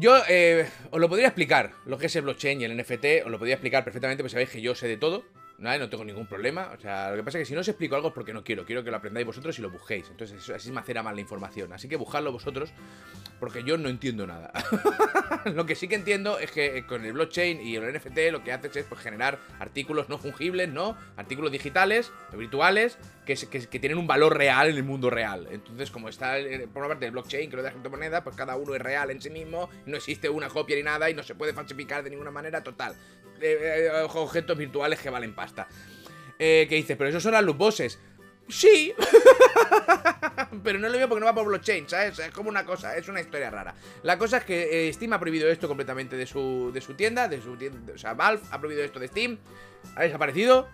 Yo 0.00 0.16
eh, 0.30 0.66
os 0.90 0.98
lo 0.98 1.10
podría 1.10 1.26
explicar, 1.26 1.72
lo 1.84 1.98
que 1.98 2.06
es 2.06 2.16
el 2.16 2.22
blockchain 2.22 2.58
y 2.58 2.64
el 2.64 2.74
NFT, 2.74 3.26
os 3.26 3.30
lo 3.30 3.36
podría 3.36 3.56
explicar 3.56 3.84
perfectamente, 3.84 4.22
porque 4.22 4.30
sabéis 4.32 4.48
que 4.48 4.62
yo 4.62 4.74
sé 4.74 4.88
de 4.88 4.96
todo, 4.96 5.24
¿vale? 5.58 5.78
No 5.78 5.90
tengo 5.90 6.06
ningún 6.06 6.26
problema. 6.26 6.72
O 6.74 6.80
sea, 6.80 7.10
lo 7.10 7.16
que 7.16 7.22
pasa 7.22 7.36
es 7.36 7.42
que 7.42 7.44
si 7.44 7.52
no 7.52 7.60
os 7.60 7.68
explico 7.68 7.96
algo 7.96 8.08
es 8.08 8.14
porque 8.14 8.32
no 8.32 8.42
quiero, 8.42 8.64
quiero 8.64 8.82
que 8.82 8.90
lo 8.90 8.96
aprendáis 8.96 9.26
vosotros 9.26 9.58
y 9.58 9.60
lo 9.60 9.68
busquéis. 9.68 10.08
Entonces, 10.08 10.48
así 10.48 10.72
me 10.72 10.80
acera 10.80 11.02
más 11.02 11.14
la 11.14 11.20
información. 11.20 11.74
Así 11.74 11.86
que 11.86 11.96
buscadlo 11.96 12.32
vosotros, 12.32 12.72
porque 13.40 13.64
yo 13.64 13.78
no 13.78 13.88
entiendo 13.88 14.26
nada. 14.26 14.52
lo 15.46 15.66
que 15.66 15.74
sí 15.74 15.88
que 15.88 15.94
entiendo 15.94 16.38
es 16.38 16.52
que 16.52 16.78
eh, 16.78 16.86
con 16.86 17.04
el 17.04 17.14
blockchain 17.14 17.60
y 17.60 17.76
el 17.76 17.92
NFT 17.92 18.30
lo 18.30 18.44
que 18.44 18.52
haces 18.52 18.76
es 18.76 18.84
pues, 18.84 19.00
generar 19.00 19.40
artículos 19.58 20.08
no 20.08 20.18
fungibles, 20.18 20.68
¿no? 20.68 20.96
Artículos 21.16 21.50
digitales, 21.50 22.12
virtuales, 22.36 22.98
que, 23.24 23.34
que, 23.34 23.80
tienen 23.80 23.98
un 23.98 24.06
valor 24.06 24.36
real 24.36 24.68
en 24.68 24.76
el 24.76 24.84
mundo 24.84 25.08
real. 25.08 25.48
Entonces, 25.50 25.90
como 25.90 26.08
está 26.08 26.34
por 26.72 26.82
una 26.82 26.88
parte 26.88 27.06
el 27.06 27.12
blockchain, 27.12 27.48
que 27.50 27.56
lo 27.56 27.62
de 27.62 27.72
la 27.72 27.88
moneda, 27.88 28.22
pues 28.22 28.36
cada 28.36 28.56
uno 28.56 28.74
es 28.74 28.82
real 28.82 29.10
en 29.10 29.20
sí 29.20 29.30
mismo, 29.30 29.70
no 29.86 29.96
existe 29.96 30.28
una 30.28 30.48
copia 30.48 30.76
ni 30.76 30.82
nada 30.82 31.08
y 31.08 31.14
no 31.14 31.22
se 31.22 31.34
puede 31.34 31.54
falsificar 31.54 32.04
de 32.04 32.10
ninguna 32.10 32.30
manera 32.30 32.62
total. 32.62 32.94
Eh, 33.40 33.88
eh, 33.88 34.06
objetos 34.14 34.56
virtuales 34.56 35.00
que 35.00 35.08
valen 35.08 35.34
pasta. 35.34 35.66
Eh, 36.38 36.66
¿Qué 36.68 36.76
dices? 36.76 36.96
Pero 36.96 37.10
esos 37.10 37.22
son 37.22 37.32
las 37.32 37.42
loot 37.42 37.56
bosses. 37.56 37.98
Sí. 38.48 38.92
Pero 40.64 40.78
no 40.78 40.88
lo 40.88 40.98
veo 40.98 41.08
porque 41.08 41.20
no 41.20 41.26
va 41.26 41.34
por 41.34 41.46
blockchain, 41.46 41.88
¿sabes? 41.88 42.18
Es 42.18 42.30
como 42.30 42.48
una 42.48 42.64
cosa, 42.64 42.96
es 42.96 43.08
una 43.08 43.20
historia 43.20 43.50
rara. 43.50 43.74
La 44.02 44.18
cosa 44.18 44.38
es 44.38 44.44
que 44.44 44.90
Steam 44.92 45.12
ha 45.12 45.20
prohibido 45.20 45.48
esto 45.48 45.68
completamente 45.68 46.16
de 46.16 46.26
su, 46.26 46.70
de 46.72 46.80
su 46.80 46.94
tienda, 46.94 47.28
de 47.28 47.40
su 47.40 47.56
tienda, 47.56 47.92
o 47.94 47.98
sea, 47.98 48.14
Valve 48.14 48.42
ha 48.50 48.58
prohibido 48.58 48.84
esto 48.84 48.98
de 48.98 49.08
Steam. 49.08 49.38
Ha 49.96 50.02
desaparecido. 50.02 50.68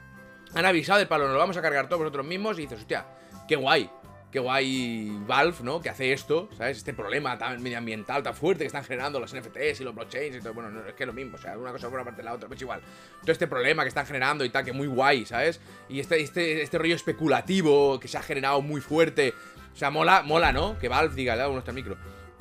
Han 0.54 0.64
avisado 0.64 0.98
del 0.98 1.08
palo, 1.08 1.24
nos 1.24 1.34
lo 1.34 1.38
vamos 1.38 1.56
a 1.56 1.62
cargar 1.62 1.88
todos 1.88 2.00
vosotros 2.00 2.24
mismos. 2.24 2.58
Y 2.58 2.62
dices, 2.62 2.80
hostia, 2.80 3.06
qué 3.46 3.56
guay. 3.56 3.90
Qué 4.36 4.40
guay 4.40 5.18
Valve, 5.26 5.56
¿no? 5.62 5.80
Que 5.80 5.88
hace 5.88 6.12
esto, 6.12 6.50
¿sabes? 6.58 6.76
Este 6.76 6.92
problema 6.92 7.38
tan 7.38 7.62
medioambiental, 7.62 8.22
tan 8.22 8.34
fuerte 8.34 8.64
que 8.64 8.66
están 8.66 8.84
generando 8.84 9.18
los 9.18 9.34
NFTs 9.34 9.80
y 9.80 9.84
los 9.84 9.94
blockchains 9.94 10.36
y 10.36 10.40
todo. 10.40 10.52
Bueno, 10.52 10.68
no, 10.68 10.86
es 10.86 10.92
que 10.92 11.04
es 11.04 11.06
lo 11.06 11.14
mismo, 11.14 11.36
o 11.36 11.40
sea, 11.40 11.56
una 11.56 11.72
cosa 11.72 11.88
por 11.88 11.94
una 11.94 12.04
parte 12.04 12.18
de 12.18 12.24
la 12.24 12.34
otra, 12.34 12.46
pues 12.46 12.60
igual. 12.60 12.82
Todo 13.22 13.32
este 13.32 13.46
problema 13.46 13.82
que 13.82 13.88
están 13.88 14.04
generando 14.04 14.44
y 14.44 14.50
tal, 14.50 14.62
que 14.62 14.74
muy 14.74 14.88
guay, 14.88 15.24
¿sabes? 15.24 15.58
Y 15.88 16.00
este, 16.00 16.20
este, 16.20 16.60
este 16.60 16.76
rollo 16.76 16.94
especulativo 16.94 17.98
que 17.98 18.08
se 18.08 18.18
ha 18.18 18.22
generado 18.22 18.60
muy 18.60 18.82
fuerte. 18.82 19.32
O 19.72 19.76
sea, 19.78 19.88
mola, 19.88 20.20
mola, 20.20 20.52
¿no? 20.52 20.78
Que 20.78 20.88
Valve 20.88 21.14
diga, 21.14 21.34
le 21.34 21.40
hago 21.40 21.54
nuestro 21.54 21.72
micro. 21.72 21.96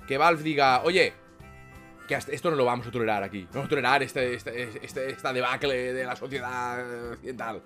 Que 0.05 0.17
Valve 0.17 0.43
diga, 0.43 0.81
oye, 0.83 1.13
que 2.09 2.15
esto 2.15 2.49
no 2.49 2.57
lo 2.57 2.65
vamos 2.65 2.85
a 2.87 2.91
tolerar 2.91 3.23
aquí. 3.23 3.43
No 3.43 3.51
vamos 3.53 3.67
a 3.67 3.69
tolerar 3.69 4.03
este, 4.03 4.33
este, 4.33 4.79
este, 4.83 5.11
esta 5.11 5.31
debacle 5.31 5.93
de 5.93 6.03
la 6.03 6.17
sociedad 6.17 7.13
occidental. 7.13 7.61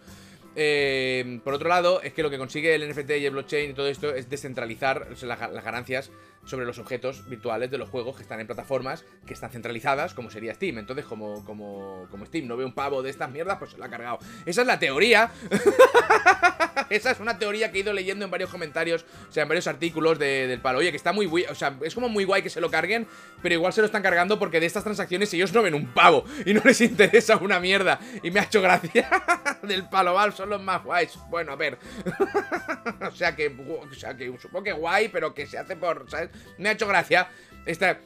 Eh, 0.62 1.40
por 1.42 1.54
otro 1.54 1.70
lado, 1.70 2.02
es 2.02 2.12
que 2.12 2.22
lo 2.22 2.30
que 2.30 2.38
consigue 2.38 2.76
el 2.76 2.86
NFT 2.90 3.12
y 3.12 3.26
el 3.26 3.32
blockchain 3.32 3.72
y 3.72 3.74
todo 3.74 3.88
esto 3.88 4.14
es 4.14 4.30
descentralizar 4.30 5.08
las 5.22 5.64
ganancias 5.64 6.12
sobre 6.50 6.66
los 6.66 6.80
objetos 6.80 7.28
virtuales 7.30 7.70
de 7.72 7.78
los 7.78 7.90
juegos 7.90 8.16
que 8.16 8.24
están 8.24 8.40
en 8.40 8.48
plataformas 8.48 9.06
que 9.26 9.34
están 9.34 9.52
centralizadas, 9.52 10.14
como 10.14 10.30
sería 10.30 10.54
Steam. 10.54 10.78
Entonces, 10.78 11.06
como, 11.06 11.46
como, 11.46 12.08
como 12.10 12.26
Steam 12.26 12.48
no 12.48 12.58
ve 12.58 12.66
un 12.66 12.74
pavo 12.74 13.02
de 13.02 13.10
estas 13.10 13.30
mierdas, 13.30 13.58
pues 13.60 13.72
se 13.72 13.78
lo 13.78 13.86
ha 13.86 13.90
cargado. 13.90 14.20
Esa 14.46 14.62
es 14.62 14.68
la 14.68 14.80
teoría. 14.80 15.32
Esa 16.90 17.12
es 17.12 17.20
una 17.20 17.38
teoría 17.38 17.72
que 17.72 17.78
he 17.78 17.82
ido 17.82 17.94
leyendo 17.94 18.26
en 18.26 18.32
varios 18.32 18.50
comentarios, 18.50 19.06
o 19.30 19.32
sea, 19.32 19.44
en 19.44 19.50
varios 19.50 19.68
artículos 19.68 20.18
del 20.18 20.60
palo. 20.60 20.80
Oye, 20.80 20.90
que 20.90 20.98
está 20.98 21.14
muy 21.14 21.28
guay, 21.28 21.46
o 21.46 21.56
sea, 21.56 21.78
es 21.84 21.94
como 21.94 22.10
muy 22.10 22.24
guay 22.24 22.42
que 22.42 22.50
se 22.50 22.62
lo 22.62 22.72
carguen, 22.72 23.08
pero 23.44 23.54
igual 23.54 23.74
se 23.74 23.82
lo 23.82 23.86
están 23.86 24.02
cargando 24.02 24.40
porque 24.40 24.60
de 24.60 24.66
estas 24.66 24.84
transacciones 24.84 25.32
ellos 25.34 25.54
no 25.54 25.62
ven 25.62 25.76
un 25.76 25.94
pavo 25.94 26.24
y 26.46 26.54
no 26.54 26.62
les 26.66 26.82
interesa 26.82 27.38
una 27.38 27.60
mierda. 27.60 28.00
Y 28.24 28.32
me 28.32 28.40
ha 28.40 28.44
hecho 28.44 28.62
gracia 28.62 29.10
del 29.64 29.88
palo 29.88 30.14
Val, 30.14 30.34
son 30.34 30.50
los 30.50 30.62
más 30.62 30.84
guays. 30.84 31.18
Bueno, 31.30 31.52
a 31.52 31.56
ver. 31.56 31.78
o 33.02 33.12
sea 33.12 33.36
que, 33.36 33.48
o 33.48 33.94
sea 33.94 34.18
que 34.18 34.34
supongo 34.40 34.64
que 34.64 34.72
guay, 34.72 35.10
pero 35.10 35.34
que 35.34 35.46
se 35.46 35.58
hace 35.58 35.76
por. 35.76 36.08
Me 36.58 36.70
ha 36.70 36.72
hecho 36.74 36.88
gracia 36.88 37.30
esta... 37.66 38.00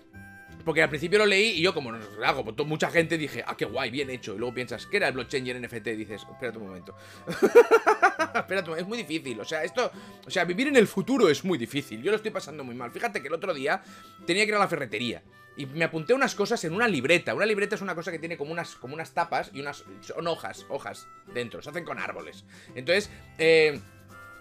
Porque 0.64 0.82
al 0.82 0.88
principio 0.88 1.20
lo 1.20 1.26
leí 1.26 1.60
y 1.60 1.62
yo, 1.62 1.74
como 1.74 1.92
no 1.92 2.00
hago, 2.24 2.46
mucha 2.66 2.90
gente 2.90 3.18
dije, 3.18 3.44
ah, 3.46 3.58
qué 3.58 3.66
guay, 3.66 3.92
bien 3.92 4.10
hecho. 4.10 4.34
Y 4.34 4.38
luego 4.38 4.54
piensas, 4.54 4.86
¿qué 4.86 4.96
era 4.96 5.10
el 5.10 5.14
blockchain 5.14 5.46
y 5.46 5.50
el 5.50 5.62
NFT? 5.62 5.88
Y 5.88 5.96
dices, 5.96 6.22
espérate 6.22 6.58
un 6.58 6.68
momento. 6.68 6.96
espérate 8.34 8.72
es 8.78 8.88
muy 8.88 8.98
difícil. 8.98 9.38
O 9.42 9.44
sea, 9.44 9.66
esto, 9.66 9.92
o 10.26 10.30
sea, 10.30 10.46
vivir 10.46 10.70
en 10.70 10.78
el 10.78 10.88
futuro 10.88 11.28
es 11.28 11.44
muy 11.44 11.58
difícil. 11.58 12.02
Yo 12.02 12.12
lo 12.12 12.16
estoy 12.16 12.32
pasando 12.32 12.64
muy 12.64 12.76
mal. 12.76 12.92
Fíjate 12.92 13.22
que 13.22 13.28
el 13.28 13.34
otro 13.34 13.54
día 13.54 13.84
tenía 14.26 14.46
que 14.46 14.52
ir 14.52 14.56
a 14.56 14.60
la 14.60 14.70
ferretería. 14.70 15.22
Y 15.58 15.66
me 15.66 15.84
apunté 15.84 16.14
unas 16.14 16.34
cosas 16.34 16.64
en 16.64 16.74
una 16.74 16.88
libreta. 16.88 17.34
Una 17.34 17.46
libreta 17.46 17.76
es 17.76 17.82
una 17.82 17.94
cosa 17.94 18.14
que 18.14 18.20
tiene 18.20 18.38
como 18.38 18.54
unas, 18.54 18.76
como 18.76 18.94
unas 18.94 19.14
tapas 19.14 19.52
y 19.54 19.60
unas. 19.60 19.84
Son 20.00 20.26
hojas, 20.28 20.66
hojas 20.70 21.10
dentro. 21.34 21.62
Se 21.62 21.72
hacen 21.72 21.84
con 21.84 22.00
árboles. 22.00 22.46
Entonces, 22.74 23.10
eh 23.38 23.82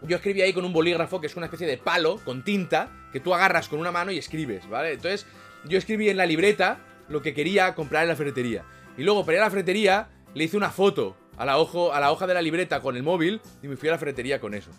yo 0.07 0.17
escribí 0.17 0.43
ahí 0.43 0.53
con 0.53 0.65
un 0.65 0.73
bolígrafo, 0.73 1.21
que 1.21 1.27
es 1.27 1.37
una 1.37 1.47
especie 1.47 1.67
de 1.67 1.79
palo 1.79 2.21
con 2.25 2.45
tinta, 2.45 2.91
que 3.13 3.21
tú 3.21 3.35
agarras 3.35 3.69
con 3.69 3.79
una 3.79 3.93
mano 3.93 4.11
y 4.11 4.19
escribes, 4.19 4.69
¿vale? 4.69 4.93
Entonces, 4.93 5.27
yo 5.65 5.79
escribí 5.79 6.09
en 6.09 6.17
la 6.17 6.27
libreta 6.27 6.81
lo 7.09 7.23
que 7.23 7.35
quería 7.35 7.75
comprar 7.75 8.03
en 8.03 8.09
la 8.09 8.17
ferretería. 8.17 8.65
Y 8.97 9.03
luego, 9.03 9.25
para 9.25 9.37
ir 9.37 9.43
a 9.43 9.47
la 9.47 9.51
ferretería, 9.51 10.09
le 10.35 10.45
hice 10.45 10.57
una 10.57 10.71
foto 10.71 11.17
a 11.37 11.47
la, 11.47 11.55
a 11.55 12.01
la 12.01 12.13
hoja 12.13 12.27
de 12.27 12.35
la 12.35 12.43
libreta 12.43 12.81
con 12.81 12.97
el 12.97 13.03
móvil 13.03 13.41
y 13.63 13.69
me 13.69 13.77
fui 13.77 13.89
a 13.89 13.93
la 13.93 13.99
ferretería 13.99 14.41
con 14.41 14.55
eso. 14.55 14.71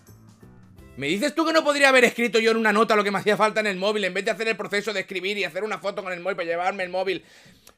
¿Me 0.96 1.08
dices 1.08 1.34
tú 1.34 1.44
que 1.44 1.54
no 1.54 1.64
podría 1.64 1.90
haber 1.90 2.04
escrito 2.04 2.40
yo 2.40 2.52
en 2.52 2.58
una 2.58 2.72
nota 2.72 2.96
lo 2.96 3.04
que 3.04 3.10
me 3.10 3.18
hacía 3.18 3.36
falta 3.36 3.60
en 3.60 3.66
el 3.66 3.78
móvil 3.78 4.04
en 4.04 4.14
vez 4.14 4.26
de 4.26 4.32
hacer 4.32 4.48
el 4.48 4.56
proceso 4.56 4.94
de 4.94 5.00
escribir 5.00 5.36
y 5.40 5.44
hacer 5.44 5.64
una 5.64 5.80
foto 5.80 6.04
con 6.04 6.14
el 6.14 6.20
móvil 6.20 6.36
para 6.36 6.48
llevarme 6.48 6.84
el 6.84 6.92
móvil? 6.92 7.24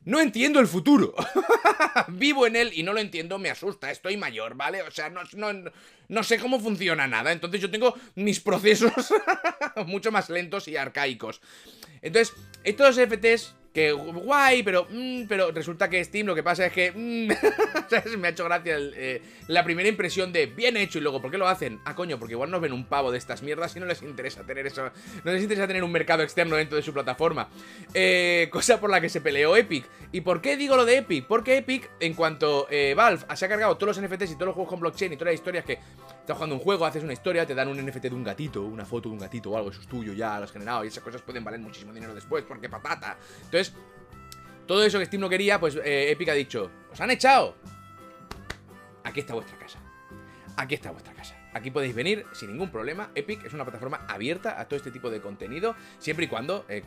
No 0.04 0.20
entiendo 0.20 0.60
el 0.60 0.68
futuro. 0.68 1.16
Vivo 2.10 2.46
en 2.46 2.58
él 2.58 2.72
y 2.74 2.84
no 2.84 2.92
lo 2.92 3.00
entiendo, 3.00 3.40
me 3.40 3.50
asusta. 3.50 3.90
Estoy 3.90 4.18
mayor, 4.18 4.56
¿vale? 4.56 4.82
O 4.82 4.92
sea, 4.92 5.10
no, 5.10 5.22
no, 5.34 5.72
no 6.10 6.24
sé 6.24 6.40
cómo 6.40 6.60
funciona 6.60 7.08
nada. 7.08 7.32
Entonces 7.32 7.62
yo 7.62 7.70
tengo 7.70 7.96
mis 8.16 8.40
procesos 8.40 9.14
mucho 9.88 10.12
más 10.12 10.30
lentos 10.30 10.68
y 10.68 10.78
arcaicos. 10.78 11.42
Entonces, 12.02 12.36
estos 12.64 12.96
FTs 12.98 13.56
que 13.76 13.92
guay, 13.92 14.64
pero 14.64 14.88
mm, 14.90 15.26
pero 15.28 15.52
resulta 15.52 15.90
que 15.90 16.02
Steam 16.02 16.26
lo 16.26 16.34
que 16.34 16.42
pasa 16.42 16.68
es 16.68 16.72
que 16.72 16.94
mm, 16.94 18.18
me 18.20 18.28
ha 18.30 18.32
hecho 18.32 18.46
gracia 18.46 18.78
eh, 18.80 19.22
la 19.50 19.66
primera 19.66 19.90
impresión 19.90 20.32
de 20.32 20.46
bien 20.46 20.78
hecho 20.78 20.98
y 20.98 21.02
luego 21.02 21.22
¿por 21.22 21.30
qué 21.30 21.38
lo 21.38 21.46
hacen? 21.46 21.82
Ah, 21.84 21.94
coño, 21.94 22.18
porque 22.18 22.36
igual 22.36 22.50
nos 22.50 22.62
ven 22.62 22.72
un 22.72 22.86
pavo 22.86 23.12
de 23.12 23.18
estas 23.18 23.44
mierdas 23.44 23.76
y 23.76 23.82
no 23.82 23.86
les 23.86 24.02
interesa 24.02 24.44
tener 24.46 24.66
eso, 24.66 24.90
no 25.26 25.32
les 25.34 25.44
interesa 25.44 25.68
tener 25.68 25.84
un 25.84 25.92
mercado 25.92 26.24
externo 26.24 26.56
dentro 26.56 26.78
de 26.78 26.84
su 26.84 26.94
plataforma. 26.94 27.50
Eh, 27.94 28.48
cosa 28.52 28.80
por 28.80 28.90
la 28.90 29.02
que 29.02 29.10
se 29.10 29.20
peleó 29.20 29.58
Epic. 29.58 29.86
¿Y 30.14 30.22
por 30.22 30.42
qué 30.42 30.56
digo 30.56 30.78
lo 30.78 30.86
de 30.86 31.00
Epic? 31.00 31.26
Porque 31.28 31.58
Epic, 31.58 31.90
en 32.00 32.14
cuanto 32.14 32.68
eh, 32.72 32.94
Valve 32.96 33.26
se 33.36 33.46
ha 33.46 33.50
cargado 33.50 33.76
todos 33.76 33.98
los 33.98 34.06
NFTs 34.08 34.32
y 34.32 34.36
todos 34.36 34.48
los 34.48 34.56
juegos 34.56 34.70
con 34.70 34.80
blockchain 34.80 35.12
y 35.12 35.18
todas 35.18 35.34
las 35.34 35.42
historias 35.42 35.66
que 35.66 35.80
estás 36.26 36.38
jugando 36.38 36.56
un 36.56 36.62
juego, 36.62 36.88
haces 36.88 37.04
una 37.04 37.14
historia, 37.14 37.46
te 37.46 37.54
dan 37.54 37.68
un 37.68 37.78
NFT 37.78 38.06
de 38.06 38.16
un 38.16 38.24
gatito, 38.24 38.64
una 38.64 38.84
foto 38.84 39.10
de 39.10 39.14
un 39.14 39.20
gatito 39.20 39.52
o 39.52 39.58
algo, 39.58 39.70
eso 39.70 39.80
es 39.80 39.88
tuyo, 39.88 40.12
ya 40.12 40.40
lo 40.40 40.46
has 40.46 40.52
generado 40.52 40.84
y 40.84 40.88
esas 40.88 41.04
cosas 41.04 41.22
pueden 41.22 41.44
valer 41.44 41.60
muchísimo 41.60 41.94
dinero 41.94 42.16
después 42.16 42.44
porque 42.48 42.68
patata. 42.68 43.16
Entonces 43.44 43.74
todo 44.66 44.84
eso 44.84 44.98
que 44.98 45.06
Steam 45.06 45.22
no 45.22 45.30
quería, 45.30 45.60
pues 45.60 45.76
eh, 45.76 46.10
Epic 46.10 46.30
ha 46.30 46.34
dicho, 46.34 46.72
¿os 46.92 47.00
han 47.00 47.12
echado? 47.12 47.56
Aquí 49.04 49.20
está 49.20 49.36
vuestra 49.36 49.56
casa. 49.60 49.78
Aquí 50.58 50.74
está 50.74 50.90
vuestra 50.90 51.14
casa. 51.14 51.36
Aquí 51.54 51.70
podéis 51.70 51.94
venir 51.94 52.26
sin 52.34 52.50
ningún 52.50 52.72
problema. 52.72 53.12
Epic 53.14 53.46
es 53.46 53.54
una 53.54 53.64
plataforma 53.64 54.06
abierta 54.08 54.60
a 54.60 54.68
todo 54.68 54.78
este 54.78 54.90
tipo 54.90 55.12
de 55.12 55.22
contenido, 55.22 55.76
siempre 56.00 56.26
y 56.26 56.28
cuando 56.28 56.66
eh, 56.68 56.84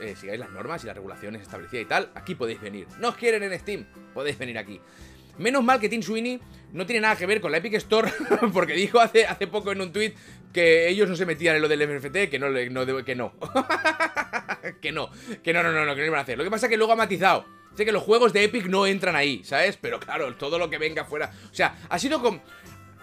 eh, 0.00 0.14
sigáis 0.14 0.38
las 0.38 0.50
normas 0.50 0.84
y 0.84 0.86
las 0.86 0.94
regulaciones 0.94 1.42
establecidas 1.42 1.84
y 1.84 1.88
tal. 1.88 2.10
Aquí 2.14 2.36
podéis 2.36 2.60
venir. 2.60 2.86
¿No 3.00 3.08
os 3.08 3.16
quieren 3.16 3.42
en 3.42 3.58
Steam? 3.58 3.86
Podéis 4.14 4.38
venir 4.38 4.56
aquí. 4.56 4.80
Menos 5.38 5.64
mal 5.64 5.80
que 5.80 5.88
Tim 5.88 6.02
Sweeney 6.02 6.40
no 6.72 6.84
tiene 6.84 7.00
nada 7.00 7.16
que 7.16 7.26
ver 7.26 7.40
con 7.40 7.50
la 7.50 7.58
Epic 7.58 7.74
Store, 7.74 8.12
porque 8.52 8.74
dijo 8.74 9.00
hace, 9.00 9.26
hace 9.26 9.46
poco 9.46 9.72
en 9.72 9.80
un 9.80 9.92
tweet 9.92 10.14
que 10.52 10.88
ellos 10.88 11.08
no 11.08 11.16
se 11.16 11.26
metían 11.26 11.56
en 11.56 11.62
lo 11.62 11.68
del 11.68 11.96
NFT, 11.96 12.30
que 12.30 12.38
no, 12.38 12.50
no 12.50 13.04
que 13.04 13.14
no. 13.14 13.34
que 14.80 14.92
no, 14.92 15.10
que 15.42 15.52
no, 15.52 15.62
no, 15.62 15.72
no, 15.72 15.84
no, 15.84 15.94
que 15.94 16.04
iban 16.04 16.18
a 16.18 16.22
hacer. 16.22 16.36
Lo 16.36 16.44
que 16.44 16.50
pasa 16.50 16.66
es 16.66 16.70
que 16.70 16.76
luego 16.76 16.92
ha 16.92 16.96
matizado. 16.96 17.46
Sé 17.74 17.84
que 17.84 17.92
los 17.92 18.02
juegos 18.02 18.32
de 18.32 18.42
Epic 18.44 18.66
no 18.66 18.86
entran 18.86 19.14
ahí, 19.14 19.42
¿sabes? 19.44 19.78
Pero 19.80 20.00
claro, 20.00 20.34
todo 20.34 20.58
lo 20.58 20.68
que 20.68 20.78
venga 20.78 21.04
fuera. 21.04 21.30
O 21.50 21.54
sea, 21.54 21.76
ha 21.88 21.98
sido 21.98 22.20
con. 22.20 22.42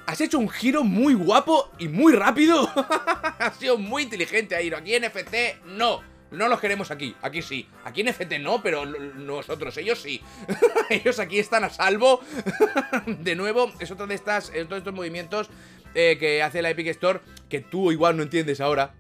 Has 0.06 0.22
hecho 0.22 0.38
un 0.38 0.50
giro 0.50 0.84
muy 0.84 1.14
guapo 1.14 1.72
y 1.80 1.88
muy 1.88 2.14
rápido. 2.14 2.70
ha 3.40 3.54
sido 3.58 3.78
muy 3.78 4.04
inteligente 4.04 4.56
ahí. 4.56 4.72
Aquí 4.72 5.00
NFT, 5.00 5.66
no. 5.78 6.15
No 6.36 6.48
los 6.48 6.60
queremos 6.60 6.92
aquí, 6.92 7.16
aquí 7.22 7.42
sí. 7.42 7.68
Aquí 7.84 8.02
en 8.02 8.10
FT 8.10 8.40
no, 8.40 8.62
pero 8.62 8.86
nosotros, 8.86 9.78
ellos 9.78 10.00
sí. 10.00 10.22
ellos 10.90 11.20
aquí 11.20 11.40
están 11.40 11.64
a 11.64 11.70
salvo. 11.70 12.22
de 13.08 13.36
nuevo, 13.36 13.72
es 13.80 13.92
otro 13.92 14.08
de, 14.08 14.16
estas, 14.16 14.52
de 14.52 14.62
estos 14.62 14.94
movimientos 14.94 15.50
eh, 15.94 16.18
que 16.20 16.44
hace 16.44 16.62
la 16.62 16.70
Epic 16.70 16.88
Store 16.88 17.22
que 17.48 17.62
tú 17.62 17.92
igual 17.92 18.18
no 18.18 18.24
entiendes 18.24 18.60
ahora, 18.60 18.94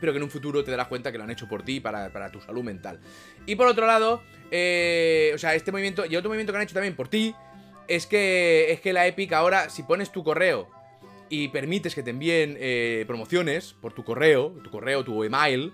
pero 0.00 0.12
que 0.12 0.16
en 0.16 0.24
un 0.24 0.30
futuro 0.30 0.64
te 0.64 0.72
darás 0.72 0.88
cuenta 0.88 1.12
que 1.12 1.18
lo 1.18 1.24
han 1.24 1.30
hecho 1.30 1.48
por 1.48 1.62
ti 1.62 1.78
para, 1.78 2.30
tu 2.30 2.40
salud 2.40 2.64
mental. 2.64 3.00
Y 3.46 3.54
por 3.54 3.68
otro 3.68 3.86
lado, 3.86 4.22
eh, 4.50 5.30
o 5.34 5.38
sea, 5.38 5.54
este 5.54 5.70
movimiento 5.70 6.04
y 6.04 6.16
otro 6.16 6.28
movimiento 6.28 6.52
que 6.52 6.56
han 6.56 6.64
hecho 6.64 6.74
también 6.74 6.96
por 6.96 7.08
ti 7.08 7.34
es 7.86 8.06
que, 8.06 8.72
es 8.72 8.80
que 8.80 8.92
la 8.92 9.06
Epic 9.06 9.32
ahora, 9.32 9.70
si 9.70 9.84
pones 9.84 10.10
tu 10.10 10.24
correo 10.24 10.68
y 11.28 11.48
permites 11.48 11.94
que 11.94 12.02
te 12.02 12.10
envíen 12.10 12.56
eh, 12.58 13.04
promociones 13.06 13.74
por 13.80 13.92
tu 13.92 14.04
correo, 14.04 14.52
tu 14.64 14.70
correo, 14.70 15.04
tu 15.04 15.22
email, 15.24 15.72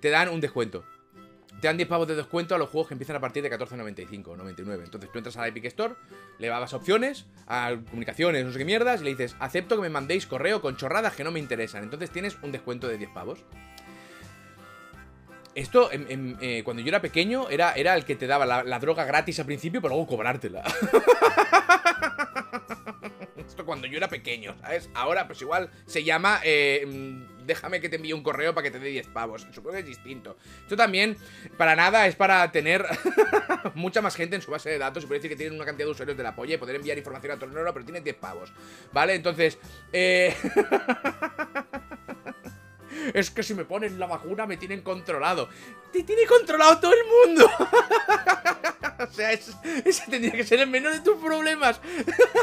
te 0.00 0.10
dan 0.10 0.28
un 0.28 0.40
descuento. 0.40 0.84
Te 1.60 1.66
dan 1.66 1.76
10 1.76 1.88
pavos 1.88 2.06
de 2.06 2.14
descuento 2.14 2.54
a 2.54 2.58
los 2.58 2.68
juegos 2.68 2.86
que 2.88 2.94
empiezan 2.94 3.16
a 3.16 3.20
partir 3.20 3.42
de 3.42 3.50
14.95, 3.50 4.36
99. 4.36 4.84
Entonces 4.84 5.10
tú 5.10 5.18
entras 5.18 5.36
a 5.36 5.40
la 5.40 5.48
Epic 5.48 5.64
Store, 5.64 5.94
le 6.38 6.50
vas 6.50 6.72
a 6.72 6.76
opciones, 6.76 7.26
a 7.48 7.74
comunicaciones, 7.90 8.44
no 8.44 8.52
sé 8.52 8.58
qué 8.58 8.64
mierdas, 8.64 9.00
y 9.00 9.04
le 9.04 9.10
dices, 9.10 9.34
acepto 9.40 9.74
que 9.74 9.82
me 9.82 9.88
mandéis 9.88 10.26
correo 10.26 10.60
con 10.60 10.76
chorradas 10.76 11.16
que 11.16 11.24
no 11.24 11.32
me 11.32 11.40
interesan. 11.40 11.82
Entonces 11.82 12.10
tienes 12.10 12.38
un 12.42 12.52
descuento 12.52 12.86
de 12.86 12.96
10 12.98 13.10
pavos. 13.10 13.40
Esto, 15.56 15.90
eh, 15.92 16.62
cuando 16.64 16.80
yo 16.80 16.88
era 16.90 17.00
pequeño, 17.00 17.50
era, 17.50 17.72
era 17.72 17.96
el 17.96 18.04
que 18.04 18.14
te 18.14 18.28
daba 18.28 18.46
la, 18.46 18.78
droga 18.78 19.04
gratis 19.04 19.40
al 19.40 19.46
principio, 19.46 19.82
pero 19.82 19.94
luego 19.94 20.06
cobrártela. 20.06 20.62
Esto 23.36 23.66
cuando 23.66 23.88
yo 23.88 23.96
era 23.96 24.06
pequeño, 24.06 24.54
¿sabes? 24.60 24.88
Ahora, 24.94 25.26
pues 25.26 25.42
igual 25.42 25.70
se 25.86 26.04
llama... 26.04 26.40
Eh, 26.44 26.86
déjame 27.48 27.80
que 27.80 27.88
te 27.88 27.96
envíe 27.96 28.12
un 28.12 28.22
correo 28.22 28.54
para 28.54 28.62
que 28.64 28.70
te 28.70 28.78
dé 28.78 28.90
10 28.90 29.08
pavos. 29.08 29.46
Supongo 29.50 29.74
que 29.74 29.80
es 29.80 29.86
distinto. 29.86 30.36
Esto 30.62 30.76
también, 30.76 31.16
para 31.56 31.74
nada, 31.74 32.06
es 32.06 32.14
para 32.14 32.52
tener 32.52 32.86
mucha 33.74 34.00
más 34.00 34.14
gente 34.14 34.36
en 34.36 34.42
su 34.42 34.52
base 34.52 34.70
de 34.70 34.78
datos. 34.78 35.02
Y 35.02 35.06
puede 35.06 35.18
decir 35.18 35.30
que 35.30 35.36
tienen 35.36 35.56
una 35.56 35.64
cantidad 35.64 35.86
de 35.86 35.92
usuarios 35.92 36.16
de 36.16 36.22
la 36.22 36.36
polla 36.36 36.54
y 36.54 36.58
poder 36.58 36.76
enviar 36.76 36.96
información 36.96 37.32
a 37.32 37.46
mundo, 37.46 37.72
pero 37.72 37.84
tiene 37.84 38.02
10 38.02 38.16
pavos. 38.16 38.52
¿Vale? 38.92 39.14
Entonces, 39.14 39.58
eh... 39.92 40.36
es 43.14 43.30
que 43.30 43.42
si 43.42 43.54
me 43.54 43.64
ponen 43.64 43.98
la 43.98 44.06
vacuna 44.06 44.46
me 44.46 44.56
tienen 44.56 44.82
controlado. 44.82 45.48
Te 45.92 46.02
tiene 46.02 46.26
controlado 46.26 46.78
todo 46.78 46.92
el 46.92 47.26
mundo. 47.26 47.50
o 48.98 49.12
sea, 49.12 49.32
ese 49.32 49.52
tendría 50.10 50.32
que 50.32 50.44
ser 50.44 50.60
el 50.60 50.68
menor 50.68 50.92
de 50.92 51.00
tus 51.00 51.16
problemas. 51.16 51.80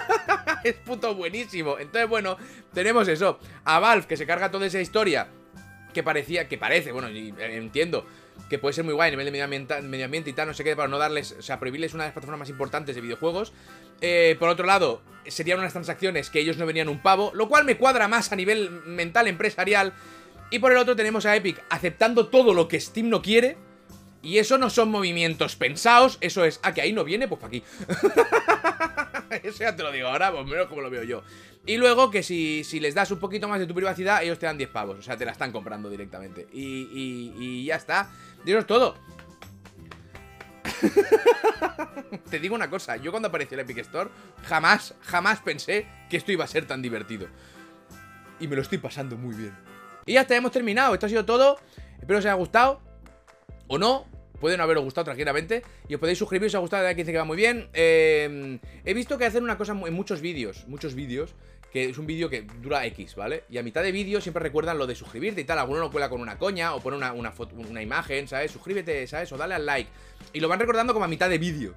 es 0.64 0.76
puto 0.76 1.16
buenísimo. 1.16 1.78
Entonces, 1.80 2.10
bueno, 2.10 2.38
tenemos 2.74 3.08
eso. 3.08 3.40
A 3.64 3.80
Valve, 3.80 4.08
que 4.08 4.18
se 4.18 4.26
carga 4.26 4.52
toda 4.52 4.66
esa 4.66 4.82
historia. 4.82 5.28
Que 5.94 6.04
parecía, 6.04 6.48
que 6.48 6.58
parece, 6.58 6.92
bueno, 6.92 7.08
entiendo 7.08 8.06
que 8.50 8.60
puede 8.60 8.74
ser 8.74 8.84
muy 8.84 8.94
guay 8.94 9.08
a 9.08 9.12
nivel 9.12 9.26
de 9.26 9.32
medio 9.32 9.46
ambiente, 9.46 9.82
medio 9.82 10.06
ambiente 10.06 10.30
y 10.30 10.34
tal, 10.34 10.48
no 10.48 10.54
sé 10.54 10.64
qué, 10.64 10.76
para 10.76 10.88
no 10.88 10.98
darles, 10.98 11.36
o 11.40 11.42
sea, 11.42 11.60
prohibirles 11.60 11.94
una 11.94 12.04
de 12.04 12.08
las 12.10 12.14
plataformas 12.14 12.40
más 12.40 12.50
importantes 12.50 12.96
de 12.96 13.02
videojuegos. 13.02 13.54
Eh, 14.02 14.36
por 14.40 14.50
otro 14.50 14.66
lado, 14.66 15.02
serían 15.28 15.60
unas 15.60 15.72
transacciones 15.72 16.30
que 16.30 16.40
ellos 16.40 16.58
no 16.58 16.66
venían 16.66 16.90
un 16.90 17.02
pavo, 17.02 17.32
lo 17.34 17.48
cual 17.48 17.66
me 17.66 17.78
cuadra 17.78 18.08
más 18.08 18.32
a 18.32 18.36
nivel 18.36 18.70
mental 18.70 19.28
empresarial. 19.28 19.94
Y 20.52 20.60
por 20.60 20.72
el 20.72 20.78
otro 20.78 20.96
tenemos 20.96 21.26
a 21.26 21.36
Epic 21.36 21.62
aceptando 21.70 22.28
todo 22.28 22.54
lo 22.54 22.68
que 22.68 22.80
Steam 22.80 23.10
no 23.10 23.22
quiere. 23.22 23.58
Y 24.22 24.40
eso 24.40 24.58
no 24.58 24.72
son 24.72 24.90
movimientos 24.90 25.56
pensados, 25.56 26.18
eso 26.20 26.46
es, 26.46 26.60
ah, 26.64 26.74
que 26.74 26.82
ahí 26.82 26.92
no 26.92 27.04
viene, 27.04 27.28
pues 27.28 27.40
para 27.40 27.50
aquí. 27.50 27.64
eso 29.44 29.60
ya 29.60 29.76
te 29.76 29.84
lo 29.84 29.92
digo 29.92 30.08
ahora, 30.08 30.32
pues 30.32 30.48
menos 30.48 30.66
como 30.66 30.82
lo 30.82 30.90
veo 30.90 31.04
yo. 31.04 31.22
Y 31.68 31.78
luego 31.78 32.10
que 32.10 32.24
si, 32.24 32.64
si, 32.64 32.80
les 32.80 32.96
das 32.96 33.12
un 33.12 33.20
poquito 33.20 33.48
más 33.48 33.60
de 33.60 33.68
tu 33.68 33.74
privacidad, 33.74 34.24
ellos 34.24 34.38
te 34.38 34.46
dan 34.46 34.58
10 34.58 34.70
pavos. 34.70 35.00
O 35.00 35.02
sea, 35.02 35.18
te 35.18 35.26
la 35.26 35.32
están 35.32 35.52
comprando 35.52 35.90
directamente. 35.90 36.48
Y, 36.52 37.32
y, 37.38 37.66
ya 37.66 37.76
está. 37.76 38.10
Y 38.46 38.50
eso 38.50 38.60
es 38.60 38.68
todo. 38.68 38.96
te 42.30 42.40
digo 42.40 42.56
una 42.56 42.70
cosa, 42.70 42.98
yo 42.98 43.12
cuando 43.12 43.30
apareció 43.30 43.56
el 43.56 43.62
Epic 43.62 43.78
Store, 43.80 44.10
jamás, 44.44 44.94
jamás 45.02 45.40
pensé 45.42 45.88
que 46.10 46.18
esto 46.18 46.32
iba 46.32 46.44
a 46.44 46.48
ser 46.48 46.66
tan 46.66 46.82
divertido. 46.82 47.28
Y 48.40 48.48
me 48.48 48.56
lo 48.56 48.62
estoy 48.62 48.78
pasando 48.78 49.18
muy 49.18 49.36
bien. 49.36 49.56
Y 50.06 50.14
ya 50.14 50.22
está, 50.22 50.36
hemos 50.36 50.52
terminado. 50.52 50.94
Esto 50.94 51.08
ha 51.08 51.10
sido 51.10 51.26
todo. 51.26 51.58
Espero 51.94 52.08
que 52.08 52.16
os 52.18 52.26
haya 52.26 52.34
gustado. 52.36 52.82
O 53.68 53.78
no, 53.80 54.06
pueden 54.40 54.62
haberos 54.62 54.84
gustado 54.84 55.06
tranquilamente. 55.06 55.64
Y 55.88 55.96
os 55.96 56.00
podéis 56.00 56.20
suscribir 56.20 56.50
si 56.50 56.56
os 56.56 56.60
ha 56.60 56.62
gustado, 56.62 56.88
que 56.90 56.96
dice 56.96 57.12
que 57.12 57.18
va 57.18 57.26
muy 57.26 57.38
bien. 57.38 57.70
Eh, 57.74 58.60
he 58.84 58.94
visto 58.94 59.18
que 59.18 59.26
hacen 59.26 59.44
una 59.44 59.58
cosa 59.58 59.74
en 59.74 59.94
muchos 59.94 60.22
vídeos, 60.22 60.68
muchos 60.68 60.94
vídeos, 60.94 61.34
que 61.72 61.90
es 61.90 61.98
un 61.98 62.06
vídeo 62.06 62.30
que 62.30 62.44
dura 62.62 62.86
X, 62.86 63.16
¿vale? 63.16 63.44
Y 63.50 63.58
a 63.58 63.64
mitad 63.64 63.82
de 63.82 63.92
vídeo 63.92 64.22
siempre 64.22 64.42
recuerdan 64.44 64.78
lo 64.78 64.86
de 64.86 64.96
suscribirte 64.96 65.42
y 65.42 65.44
tal. 65.44 65.58
Alguno 65.58 65.80
lo 65.80 65.92
cuela 65.92 66.10
con 66.10 66.22
una 66.22 66.38
coña 66.38 66.76
o 66.76 66.82
pone 66.82 66.98
una, 66.98 67.12
una, 67.12 67.32
foto, 67.32 67.56
una 67.56 67.82
imagen, 67.82 68.28
¿sabes? 68.28 68.52
Suscríbete, 68.52 69.08
¿sabes? 69.08 69.32
O 69.32 69.38
dale 69.38 69.56
al 69.56 69.66
like. 69.66 69.90
Y 70.34 70.40
lo 70.40 70.48
van 70.48 70.60
recordando 70.60 70.94
como 70.94 71.06
a 71.06 71.08
mitad 71.08 71.30
de 71.30 71.40
vídeo. 71.40 71.74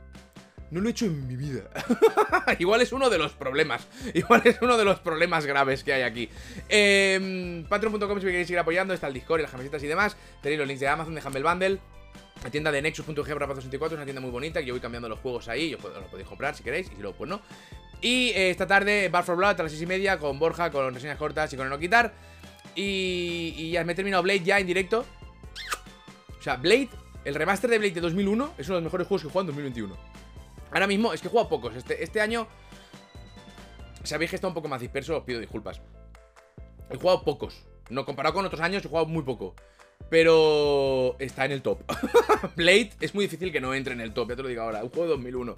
No 0.71 0.81
lo 0.81 0.89
he 0.89 0.91
hecho 0.91 1.07
en 1.07 1.27
mi 1.27 1.37
vida. 1.37 1.71
Igual 2.59 2.83
es 2.83 2.93
uno 2.93 3.09
de 3.09 3.19
los 3.19 3.33
problemas. 3.33 3.87
Igual 4.15 4.43
es 4.45 4.59
uno 4.61 4.77
de 4.77 4.85
los 4.85 5.01
problemas 5.01 5.47
graves 5.47 5.83
que 5.83 5.93
hay 5.95 6.03
aquí. 6.03 6.29
Eh, 6.69 7.65
Patreon.com 7.69 8.19
si 8.19 8.27
me 8.27 8.31
queréis 8.33 8.47
seguir 8.47 8.59
apoyando. 8.59 8.93
Está 8.93 9.07
el 9.07 9.15
Discord 9.15 9.41
y 9.41 9.43
las 9.43 9.51
camisetas 9.51 9.83
y 9.83 9.87
demás. 9.87 10.17
Tenéis 10.43 10.59
los 10.59 10.69
links 10.69 10.81
de 10.81 10.89
Amazon, 10.89 11.15
de 11.15 11.23
Humble 11.25 11.43
Bundle. 11.43 11.79
La 12.45 12.51
tienda 12.51 12.71
de 12.71 12.83
Nexus.g 12.83 13.15
64 13.15 13.87
es 13.87 13.93
una 13.93 14.05
tienda 14.05 14.21
muy 14.21 14.31
bonita 14.31 14.61
que 14.61 14.67
yo 14.67 14.75
voy 14.75 14.81
cambiando 14.81 15.09
los 15.09 15.19
juegos 15.19 15.49
ahí. 15.49 15.75
Os 15.75 15.83
lo 15.83 16.07
podéis 16.11 16.29
comprar 16.29 16.55
si 16.55 16.63
queréis. 16.63 16.87
Y 16.93 16.97
si 16.97 17.03
luego, 17.03 17.17
pues 17.17 17.31
no. 17.31 17.41
Y 18.01 18.29
eh, 18.31 18.51
esta 18.51 18.67
tarde, 18.67 19.09
Bar 19.09 19.25
for 19.25 19.37
Blood 19.37 19.59
a 19.59 19.63
las 19.63 19.73
6 19.73 19.83
y 19.83 19.87
media 19.87 20.19
con 20.19 20.39
Borja, 20.39 20.71
con 20.71 20.95
reseñas 20.95 21.19
cortas 21.19 21.53
y 21.53 21.57
con 21.57 21.67
el 21.67 21.71
no 21.71 21.79
quitar. 21.79 22.13
Y, 22.77 23.55
y 23.57 23.71
ya 23.73 23.83
me 23.85 23.93
he 23.93 23.97
terminado 23.97 24.23
Blade 24.23 24.45
ya 24.45 24.59
en 24.61 24.67
directo. 24.67 25.05
O 26.39 26.43
sea, 26.43 26.57
Blade, 26.57 26.91
el 27.25 27.35
remaster 27.35 27.71
de 27.71 27.79
Blade 27.79 27.95
de 27.95 28.01
2001 28.03 28.55
es 28.59 28.69
uno 28.69 28.77
de 28.77 28.83
los 28.83 28.85
mejores 28.85 29.07
juegos 29.09 29.23
que 29.23 29.29
he 29.29 29.31
jugado 29.31 29.51
en 29.51 29.57
2021. 29.57 30.18
Ahora 30.71 30.87
mismo 30.87 31.13
es 31.13 31.21
que 31.21 31.29
he 31.29 31.31
jugado 31.31 31.49
pocos. 31.49 31.75
Este, 31.77 32.03
este 32.03 32.21
año, 32.21 32.47
sabéis 34.03 34.31
que 34.31 34.37
está 34.37 34.49
un 34.49 34.55
poco 34.55 34.69
más 34.69 34.81
disperso, 34.81 35.17
os 35.17 35.25
pido 35.25 35.41
disculpas. 35.41 35.81
He 36.91 36.97
jugado 36.97 37.25
pocos. 37.25 37.65
No 37.91 38.05
comparado 38.05 38.35
con 38.35 38.45
otros 38.45 38.61
años, 38.61 38.85
he 38.85 38.89
jugado 38.89 39.07
muy 39.07 39.23
poco. 39.23 39.55
Pero 40.11 41.17
está 41.19 41.45
en 41.45 41.53
el 41.53 41.63
top. 41.63 41.83
Blade 42.57 42.91
es 43.01 43.15
muy 43.15 43.25
difícil 43.25 43.53
que 43.53 43.61
no 43.61 43.75
entre 43.75 43.95
en 43.95 44.01
el 44.01 44.13
top, 44.13 44.31
ya 44.31 44.37
te 44.37 44.43
lo 44.43 44.49
digo 44.49 44.63
ahora. 44.63 44.83
Un 44.83 44.91
juego 44.91 45.05
de 45.05 45.11
2001. 45.11 45.57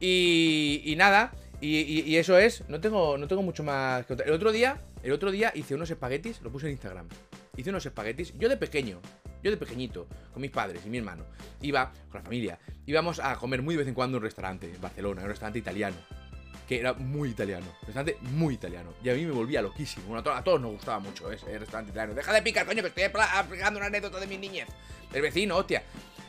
Y, 0.00 0.82
y 0.84 0.96
nada, 0.96 1.32
y, 1.60 2.02
y, 2.10 2.16
eso 2.16 2.38
es. 2.38 2.68
No 2.68 2.80
tengo, 2.80 3.18
no 3.18 3.28
tengo 3.28 3.42
mucho 3.42 3.62
más 3.62 4.06
que 4.06 4.14
El 4.14 4.32
otro 4.32 4.52
día, 4.52 4.80
el 5.02 5.12
otro 5.12 5.30
día 5.30 5.52
hice 5.54 5.74
unos 5.74 5.90
espaguetis, 5.90 6.40
lo 6.42 6.50
puse 6.50 6.66
en 6.66 6.72
Instagram. 6.72 7.08
Hice 7.56 7.70
unos 7.70 7.84
espaguetis, 7.84 8.32
yo 8.38 8.48
de 8.48 8.56
pequeño, 8.56 9.00
yo 9.42 9.50
de 9.50 9.56
pequeñito, 9.56 10.06
con 10.32 10.42
mis 10.42 10.50
padres 10.50 10.82
y 10.84 10.88
mi 10.88 10.98
hermano, 10.98 11.24
iba 11.62 11.92
con 12.10 12.20
la 12.20 12.22
familia, 12.22 12.58
íbamos 12.86 13.20
a 13.20 13.36
comer 13.36 13.62
muy 13.62 13.74
de 13.74 13.80
vez 13.80 13.88
en 13.88 13.94
cuando 13.94 14.16
en 14.16 14.22
un 14.22 14.26
restaurante 14.26 14.72
en 14.72 14.80
Barcelona, 14.80 15.22
un 15.22 15.28
restaurante 15.28 15.58
italiano, 15.58 15.96
que 16.68 16.80
era 16.80 16.92
muy 16.92 17.30
italiano, 17.30 17.66
un 17.66 17.86
restaurante 17.86 18.18
muy 18.32 18.54
italiano, 18.54 18.94
y 19.02 19.10
a 19.10 19.14
mí 19.14 19.24
me 19.24 19.32
volvía 19.32 19.62
loquísimo, 19.62 20.16
a, 20.16 20.22
to 20.22 20.32
a, 20.32 20.42
todos 20.42 20.60
nos 20.60 20.72
gustaba 20.72 21.00
mucho 21.00 21.30
ese 21.30 21.58
restaurante 21.58 21.90
italiano. 21.90 22.14
Deja 22.14 22.32
de 22.32 22.42
picar, 22.42 22.66
coño, 22.66 22.82
que 22.82 22.88
estoy 22.88 23.04
aplicando 23.04 23.78
una 23.78 23.86
anécdota 23.86 24.20
de 24.20 24.26
mi 24.26 24.36
niñez, 24.36 24.68
del 25.12 25.22
vecino, 25.22 25.56
hostia. 25.56 25.82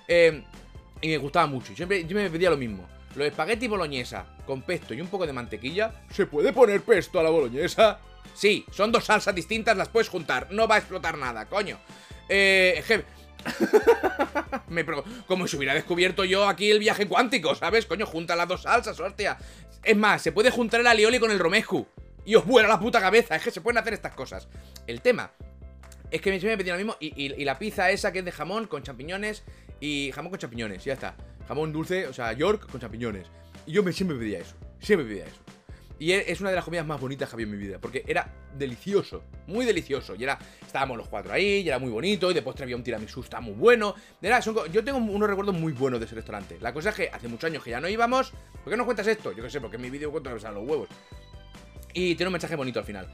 Eh, 0.08 0.44
y 1.02 1.08
me 1.08 1.18
gustaba 1.18 1.48
mucho, 1.48 1.76
siempre 1.76 2.06
yo 2.06 2.16
me 2.16 2.30
pedía 2.30 2.50
lo 2.50 2.58
mismo. 2.58 2.88
Los 3.16 3.28
espagueti 3.28 3.68
boloñesa 3.68 4.26
con 4.46 4.62
pesto 4.62 4.94
y 4.94 5.02
un 5.02 5.08
poco 5.08 5.28
de 5.28 5.34
mantequilla. 5.34 6.04
¿Se 6.12 6.26
puede 6.26 6.54
poner 6.54 6.82
pesto 6.82 7.20
a 7.20 7.24
la 7.24 7.30
boloñesa? 7.30 8.00
Sí, 8.34 8.66
son 8.72 8.92
dos 8.92 9.06
salsas 9.06 9.36
distintas, 9.36 9.76
las 9.76 9.90
puedes 9.90 10.08
juntar. 10.08 10.48
No 10.52 10.68
va 10.68 10.76
a 10.76 10.78
explotar 10.78 11.18
nada, 11.18 11.46
coño. 11.48 11.78
Eh, 12.34 12.82
je... 12.88 13.04
Me 14.70 14.86
como 15.28 15.48
si 15.48 15.58
hubiera 15.58 15.74
descubierto 15.74 16.24
yo 16.24 16.48
aquí 16.48 16.72
el 16.72 16.80
viaje 16.80 17.08
cuántico, 17.08 17.56
¿sabes? 17.56 17.86
Coño, 17.86 18.06
junta 18.06 18.36
las 18.36 18.48
dos 18.48 18.62
salsas, 18.62 18.98
hostia. 19.00 19.38
Es 19.84 19.98
más, 19.98 20.22
se 20.22 20.32
puede 20.32 20.50
juntar 20.50 20.80
el 20.80 20.88
alioli 20.88 21.20
con 21.20 21.30
el 21.30 21.40
romescu. 21.40 21.86
Y 22.24 22.36
os 22.36 22.46
vuela 22.46 22.70
la 22.70 22.80
puta 22.80 23.02
cabeza, 23.02 23.36
es 23.36 23.44
que 23.44 23.52
se 23.52 23.62
pueden 23.62 23.80
hacer 23.80 23.94
estas 23.94 24.14
cosas. 24.14 24.48
El 24.88 25.02
tema 25.02 25.34
es 26.10 26.22
que 26.22 26.30
me 26.30 26.38
he 26.38 26.58
pedido 26.58 26.76
lo 26.76 26.78
mismo. 26.78 26.96
Y, 27.00 27.08
y, 27.08 27.34
y, 27.34 27.46
la 27.46 27.60
pizza 27.60 27.90
esa 27.90 28.14
que 28.14 28.20
es 28.20 28.26
de 28.26 28.32
jamón 28.32 28.68
con 28.68 28.84
champiñones 28.84 29.44
y 29.80 30.12
jamón 30.14 30.30
con 30.30 30.40
champiñones, 30.40 30.86
ya 30.86 30.94
está. 30.94 31.16
Jamón 31.48 31.74
dulce, 31.74 32.08
o 32.08 32.14
sea, 32.14 32.32
York 32.34 32.70
con 32.72 32.80
champiñones. 32.80 33.28
Y 33.66 33.74
yo 33.74 33.84
me, 33.84 33.92
siempre 33.92 34.18
pedía 34.18 34.40
eso, 34.40 34.56
siempre 34.80 35.08
pedía 35.08 35.26
eso. 35.26 35.42
Y 36.02 36.14
e, 36.14 36.32
es 36.32 36.42
una 36.42 36.50
de 36.50 36.56
las 36.56 36.66
comidas 36.66 36.84
más 36.84 37.00
bonitas 37.00 37.30
que 37.30 37.36
había 37.36 37.44
en 37.46 37.52
mi 37.52 37.58
vida, 37.58 37.78
porque 37.78 38.04
era 38.08 38.28
delicioso, 38.58 39.24
muy 39.46 39.68
delicioso. 39.68 40.16
Y 40.16 40.24
era, 40.24 40.40
estábamos 40.66 40.98
los 40.98 41.08
cuatro 41.08 41.32
ahí, 41.32 41.62
y 41.62 41.68
era 41.68 41.78
muy 41.78 41.92
bonito, 41.92 42.32
y 42.32 42.34
después 42.34 42.60
había 42.60 42.76
un 42.76 42.82
tiramisú, 42.82 43.22
está 43.22 43.40
muy 43.40 43.54
bueno. 43.54 43.94
Era, 44.20 44.40
yo 44.40 44.84
tengo 44.84 44.98
unos 44.98 45.30
recuerdos 45.30 45.56
muy 45.56 45.74
buenos 45.74 46.00
de 46.00 46.08
ese 46.08 46.16
restaurante. 46.16 46.58
La 46.60 46.74
cosa 46.74 46.90
es 46.90 46.96
que 46.96 47.10
hace 47.10 47.28
muchos 47.28 47.52
años 47.52 47.64
que 47.64 47.70
ya 47.70 47.80
no 47.80 47.88
íbamos. 47.88 48.34
¿Por 48.64 48.72
qué 48.72 48.78
no 48.78 48.86
cuentas 48.86 49.06
esto? 49.06 49.32
Yo 49.32 49.44
qué 49.44 49.50
sé, 49.52 49.62
porque 49.62 49.76
en 49.76 49.84
mi 49.84 49.92
vídeo 49.92 50.10
cuento 50.10 50.36
que 50.36 50.44
los 50.44 50.68
huevos. 50.68 50.90
Y 51.94 52.16
tiene 52.16 52.30
un 52.30 52.34
mensaje 52.34 52.56
bonito 52.56 52.80
al 52.80 52.86
final. 52.86 53.08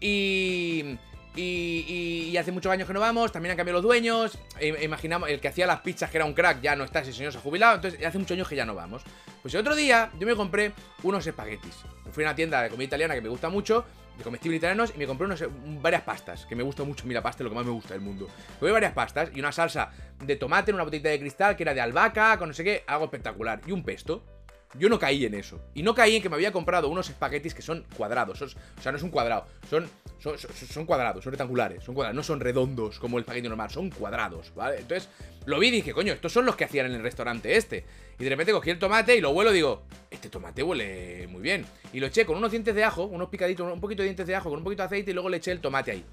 Y... 0.00 0.96
Y, 1.36 2.30
y, 2.30 2.36
hace 2.36 2.50
muchos 2.50 2.72
años 2.72 2.88
que 2.88 2.94
no 2.94 3.00
vamos, 3.00 3.30
también 3.30 3.52
han 3.52 3.56
cambiado 3.56 3.78
los 3.78 3.84
dueños. 3.84 4.38
E, 4.58 4.84
imaginamos, 4.84 5.28
el 5.28 5.40
que 5.40 5.48
hacía 5.48 5.66
las 5.66 5.80
pizzas, 5.80 6.10
que 6.10 6.16
era 6.16 6.24
un 6.24 6.34
crack, 6.34 6.60
ya 6.60 6.74
no 6.74 6.84
está, 6.84 7.00
ese 7.00 7.12
señor 7.12 7.32
se 7.32 7.38
ha 7.38 7.40
jubilado. 7.40 7.76
Entonces, 7.76 8.04
hace 8.04 8.18
muchos 8.18 8.34
años 8.34 8.48
que 8.48 8.56
ya 8.56 8.64
no 8.64 8.74
vamos. 8.74 9.02
Pues 9.42 9.54
el 9.54 9.60
otro 9.60 9.76
día, 9.76 10.10
yo 10.18 10.26
me 10.26 10.34
compré 10.34 10.72
unos 11.02 11.26
espaguetis. 11.26 11.74
Fui 12.10 12.24
a 12.24 12.28
una 12.28 12.34
tienda 12.34 12.62
de 12.62 12.70
comida 12.70 12.86
italiana 12.86 13.14
que 13.14 13.20
me 13.20 13.28
gusta 13.28 13.48
mucho, 13.50 13.84
de 14.16 14.24
comestibles 14.24 14.58
italianos, 14.58 14.92
y 14.94 14.98
me 14.98 15.06
compré 15.06 15.26
unos, 15.26 15.44
varias 15.80 16.02
pastas, 16.02 16.44
que 16.46 16.56
me 16.56 16.64
gusta 16.64 16.82
mucho. 16.82 17.06
Mira, 17.06 17.22
pasta 17.22 17.42
es 17.42 17.44
lo 17.44 17.50
que 17.50 17.56
más 17.56 17.64
me 17.64 17.72
gusta 17.72 17.94
del 17.94 18.00
mundo. 18.00 18.28
Compré 18.58 18.72
varias 18.72 18.92
pastas 18.92 19.30
y 19.32 19.38
una 19.38 19.52
salsa 19.52 19.90
de 20.18 20.36
tomate 20.36 20.72
en 20.72 20.74
una 20.74 20.84
botellita 20.84 21.10
de 21.10 21.20
cristal, 21.20 21.56
que 21.56 21.62
era 21.62 21.74
de 21.74 21.80
albahaca, 21.80 22.36
con 22.38 22.48
no 22.48 22.54
sé 22.54 22.64
qué, 22.64 22.84
algo 22.86 23.04
espectacular. 23.04 23.60
Y 23.66 23.72
un 23.72 23.84
pesto. 23.84 24.24
Yo 24.74 24.88
no 24.88 24.98
caí 24.98 25.24
en 25.24 25.34
eso. 25.34 25.60
Y 25.74 25.82
no 25.82 25.94
caí 25.94 26.16
en 26.16 26.22
que 26.22 26.28
me 26.28 26.34
había 26.34 26.52
comprado 26.52 26.88
unos 26.88 27.08
espaguetis 27.08 27.54
que 27.54 27.62
son 27.62 27.86
cuadrados. 27.96 28.42
O 28.42 28.48
sea, 28.48 28.92
no 28.92 28.98
es 28.98 29.02
un 29.02 29.10
cuadrado. 29.10 29.46
Son, 29.70 29.88
son, 30.18 30.84
cuadrados, 30.84 31.24
son 31.24 31.32
rectangulares. 31.32 31.82
Son 31.84 31.94
cuadrados. 31.94 32.14
No 32.14 32.22
son 32.22 32.40
redondos 32.40 32.98
como 32.98 33.16
el 33.16 33.22
espagueti 33.22 33.48
normal. 33.48 33.70
Son 33.70 33.88
cuadrados, 33.88 34.52
¿vale? 34.54 34.80
Entonces, 34.80 35.08
lo 35.46 35.58
vi 35.58 35.68
y 35.68 35.70
dije, 35.70 35.94
coño, 35.94 36.12
estos 36.12 36.32
son 36.32 36.44
los 36.44 36.54
que 36.54 36.64
hacían 36.64 36.86
en 36.86 36.92
el 36.92 37.02
restaurante 37.02 37.56
este. 37.56 37.84
Y 38.18 38.24
de 38.24 38.30
repente 38.30 38.52
cogí 38.52 38.68
el 38.68 38.78
tomate 38.78 39.16
y 39.16 39.20
lo 39.22 39.30
huelo 39.30 39.52
y 39.52 39.54
digo, 39.54 39.84
este 40.10 40.28
tomate 40.28 40.62
huele 40.62 41.26
muy 41.28 41.40
bien. 41.40 41.64
Y 41.92 42.00
lo 42.00 42.06
eché 42.08 42.26
con 42.26 42.36
unos 42.36 42.50
dientes 42.50 42.74
de 42.74 42.84
ajo, 42.84 43.04
unos 43.04 43.30
picaditos, 43.30 43.72
un 43.72 43.80
poquito 43.80 44.02
de 44.02 44.08
dientes 44.08 44.26
de 44.26 44.34
ajo, 44.34 44.50
con 44.50 44.58
un 44.58 44.64
poquito 44.64 44.82
de 44.82 44.86
aceite 44.86 45.12
y 45.12 45.14
luego 45.14 45.30
le 45.30 45.38
eché 45.38 45.52
el 45.52 45.60
tomate 45.60 45.92
ahí. 45.92 46.04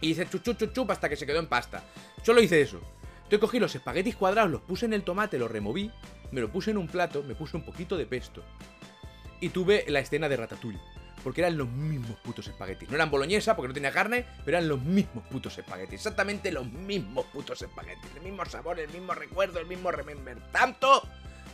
Y 0.00 0.10
hice 0.10 0.28
chup, 0.28 0.42
chup, 0.42 0.72
chup 0.72 0.90
hasta 0.90 1.08
que 1.08 1.16
se 1.16 1.26
quedó 1.26 1.38
en 1.38 1.46
pasta. 1.46 1.84
Solo 2.22 2.42
hice 2.42 2.60
eso. 2.60 2.80
Entonces 3.24 3.40
cogí 3.40 3.58
los 3.58 3.74
espaguetis 3.74 4.16
cuadrados, 4.16 4.50
los 4.50 4.60
puse 4.62 4.86
en 4.86 4.92
el 4.92 5.02
tomate, 5.02 5.38
los 5.38 5.50
removí 5.50 5.90
me 6.34 6.40
lo 6.40 6.50
puse 6.50 6.72
en 6.72 6.78
un 6.78 6.88
plato, 6.88 7.22
me 7.22 7.34
puse 7.34 7.56
un 7.56 7.64
poquito 7.64 7.96
de 7.96 8.06
pesto. 8.06 8.42
Y 9.40 9.50
tuve 9.50 9.84
la 9.88 10.00
escena 10.00 10.28
de 10.28 10.36
Ratatouille. 10.36 10.80
Porque 11.22 11.40
eran 11.40 11.56
los 11.56 11.68
mismos 11.68 12.18
putos 12.18 12.48
espaguetis. 12.48 12.88
No 12.90 12.96
eran 12.96 13.10
boloñesa 13.10 13.56
porque 13.56 13.68
no 13.68 13.74
tenía 13.74 13.92
carne, 13.92 14.26
pero 14.44 14.58
eran 14.58 14.68
los 14.68 14.82
mismos 14.82 15.24
putos 15.28 15.56
espaguetis. 15.56 15.94
Exactamente 15.94 16.50
los 16.52 16.70
mismos 16.70 17.24
putos 17.26 17.62
espaguetis. 17.62 18.10
El 18.16 18.22
mismo 18.22 18.44
sabor, 18.44 18.78
el 18.78 18.90
mismo 18.90 19.14
recuerdo, 19.14 19.60
el 19.60 19.66
mismo 19.66 19.90
remember. 19.90 20.36
Tanto, 20.50 21.02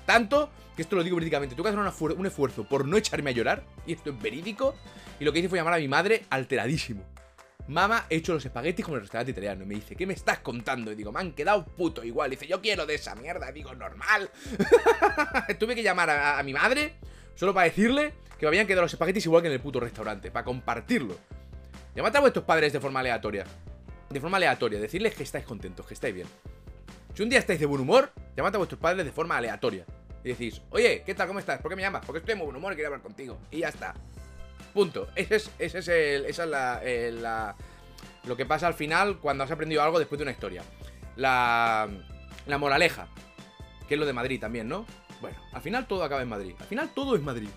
tanto, 0.07 0.51
que 0.75 0.83
esto 0.83 0.97
lo 0.97 1.05
digo 1.05 1.17
verídicamente. 1.17 1.55
Tuve 1.55 1.71
que 1.71 1.79
hacer 1.79 2.17
un 2.17 2.27
esfuerzo 2.27 2.65
por 2.65 2.89
no 2.89 2.97
echarme 2.97 3.31
a 3.31 3.33
llorar. 3.35 3.65
Y 3.87 3.93
esto 3.93 4.11
es 4.11 4.21
verídico. 4.21 4.75
Y 5.21 5.25
lo 5.25 5.33
que 5.33 5.39
hice 5.39 5.49
fue 5.49 5.59
llamar 5.59 5.75
a 5.75 5.79
mi 5.79 5.89
madre 5.89 6.25
alteradísimo. 6.31 7.05
Mamá, 7.71 8.07
he 8.11 8.17
hecho 8.17 8.35
los 8.35 8.45
espaguetis 8.45 8.85
como 8.85 8.97
el 8.97 9.03
restaurante 9.03 9.31
italiano. 9.31 9.63
Y 9.63 9.67
me 9.67 9.75
dice, 9.77 9.95
¿qué 9.95 10.05
me 10.05 10.13
estás 10.13 10.41
contando? 10.41 10.91
Y 10.91 10.97
digo, 10.97 11.13
me 11.13 11.21
han 11.21 11.31
quedado 11.31 11.65
puto 11.65 12.03
igual. 12.03 12.33
Y 12.33 12.35
dice, 12.35 12.49
yo 12.49 12.61
quiero 12.61 12.85
de 12.85 12.97
esa 12.97 13.15
mierda. 13.15 13.49
Y 13.49 13.53
digo, 13.53 13.73
normal. 13.77 14.29
Tuve 15.59 15.77
que 15.77 15.83
llamar 15.85 16.11
a, 16.11 16.43
mi 16.43 16.53
madre 16.53 16.95
solo 17.37 17.55
para 17.55 17.67
decirle 17.67 18.13
que 18.41 18.47
me 18.47 18.49
habían 18.49 18.67
quedado 18.67 18.83
los 18.83 18.93
espaguetis 18.93 19.25
igual 19.25 19.43
que 19.43 19.49
en 19.49 19.55
el 19.55 19.61
puto 19.61 19.79
restaurante. 19.79 20.33
Para 20.33 20.45
compartirlo. 20.45 21.17
Llamad 21.95 22.17
a 22.17 22.21
vuestros 22.21 22.45
padres 22.45 22.73
de 22.73 22.81
forma 22.81 22.99
aleatoria. 22.99 23.45
De 24.09 24.21
forma 24.21 24.39
aleatoria. 24.39 24.81
Decirles 24.81 25.15
que 25.15 25.23
estáis 25.23 25.45
contentos, 25.45 25.87
que 25.87 25.95
estáis 25.95 26.13
bien. 26.13 26.27
Si 27.15 27.23
un 27.23 27.29
día 27.29 27.39
estáis 27.39 27.61
de 27.61 27.67
buen 27.67 27.83
humor, 27.83 28.11
llamad 28.37 28.53
a 28.53 28.59
vuestros 28.59 28.81
padres 28.81 29.07
de 29.07 29.13
forma 29.13 29.37
aleatoria. 29.37 29.87
Y 30.25 30.31
decís, 30.31 30.61
oye, 30.71 31.05
¿qué 31.07 31.15
tal? 31.15 31.29
¿Cómo 31.29 31.39
estás? 31.39 31.61
¿Por 31.61 31.71
qué 31.71 31.77
me 31.77 31.83
llamas? 31.83 32.05
Porque 32.05 32.19
estoy 32.19 32.35
de 32.35 32.43
buen 32.43 32.57
humor 32.57 32.73
y 32.73 32.75
quería 32.75 32.89
hablar 32.89 33.03
contigo. 33.03 33.39
Y 33.53 33.59
ya 33.59 33.69
está. 33.69 33.95
Punto. 34.73 35.09
Ese 35.17 35.37
es, 35.37 35.51
ese 35.59 35.79
es 35.79 35.89
el, 35.89 36.25
esa 36.27 36.45
es 36.45 36.51
la, 36.51 36.81
eh, 36.83 37.13
la, 37.13 37.57
lo 38.25 38.37
que 38.37 38.47
pasa 38.47 38.67
al 38.67 38.75
final 38.75 39.19
cuando 39.19 39.45
has 39.45 39.51
aprendido 39.51 39.83
algo 39.83 39.99
después 39.99 40.19
de 40.19 40.23
una 40.23 40.33
historia. 40.33 40.63
La, 41.17 41.89
la 42.47 42.59
moraleja, 42.59 43.09
que 43.89 43.95
es 43.95 44.01
lo 44.01 44.07
de 44.07 44.13
Madrid 44.13 44.41
también, 44.41 44.69
¿no? 44.69 44.87
Bueno, 45.21 45.37
al 45.53 45.61
final 45.61 45.87
todo 45.87 46.05
acaba 46.05 46.23
en 46.23 46.29
Madrid. 46.29 46.55
Al 46.59 46.67
final 46.67 46.91
todo 46.95 47.15
es 47.15 47.23
Madrid. 47.23 47.51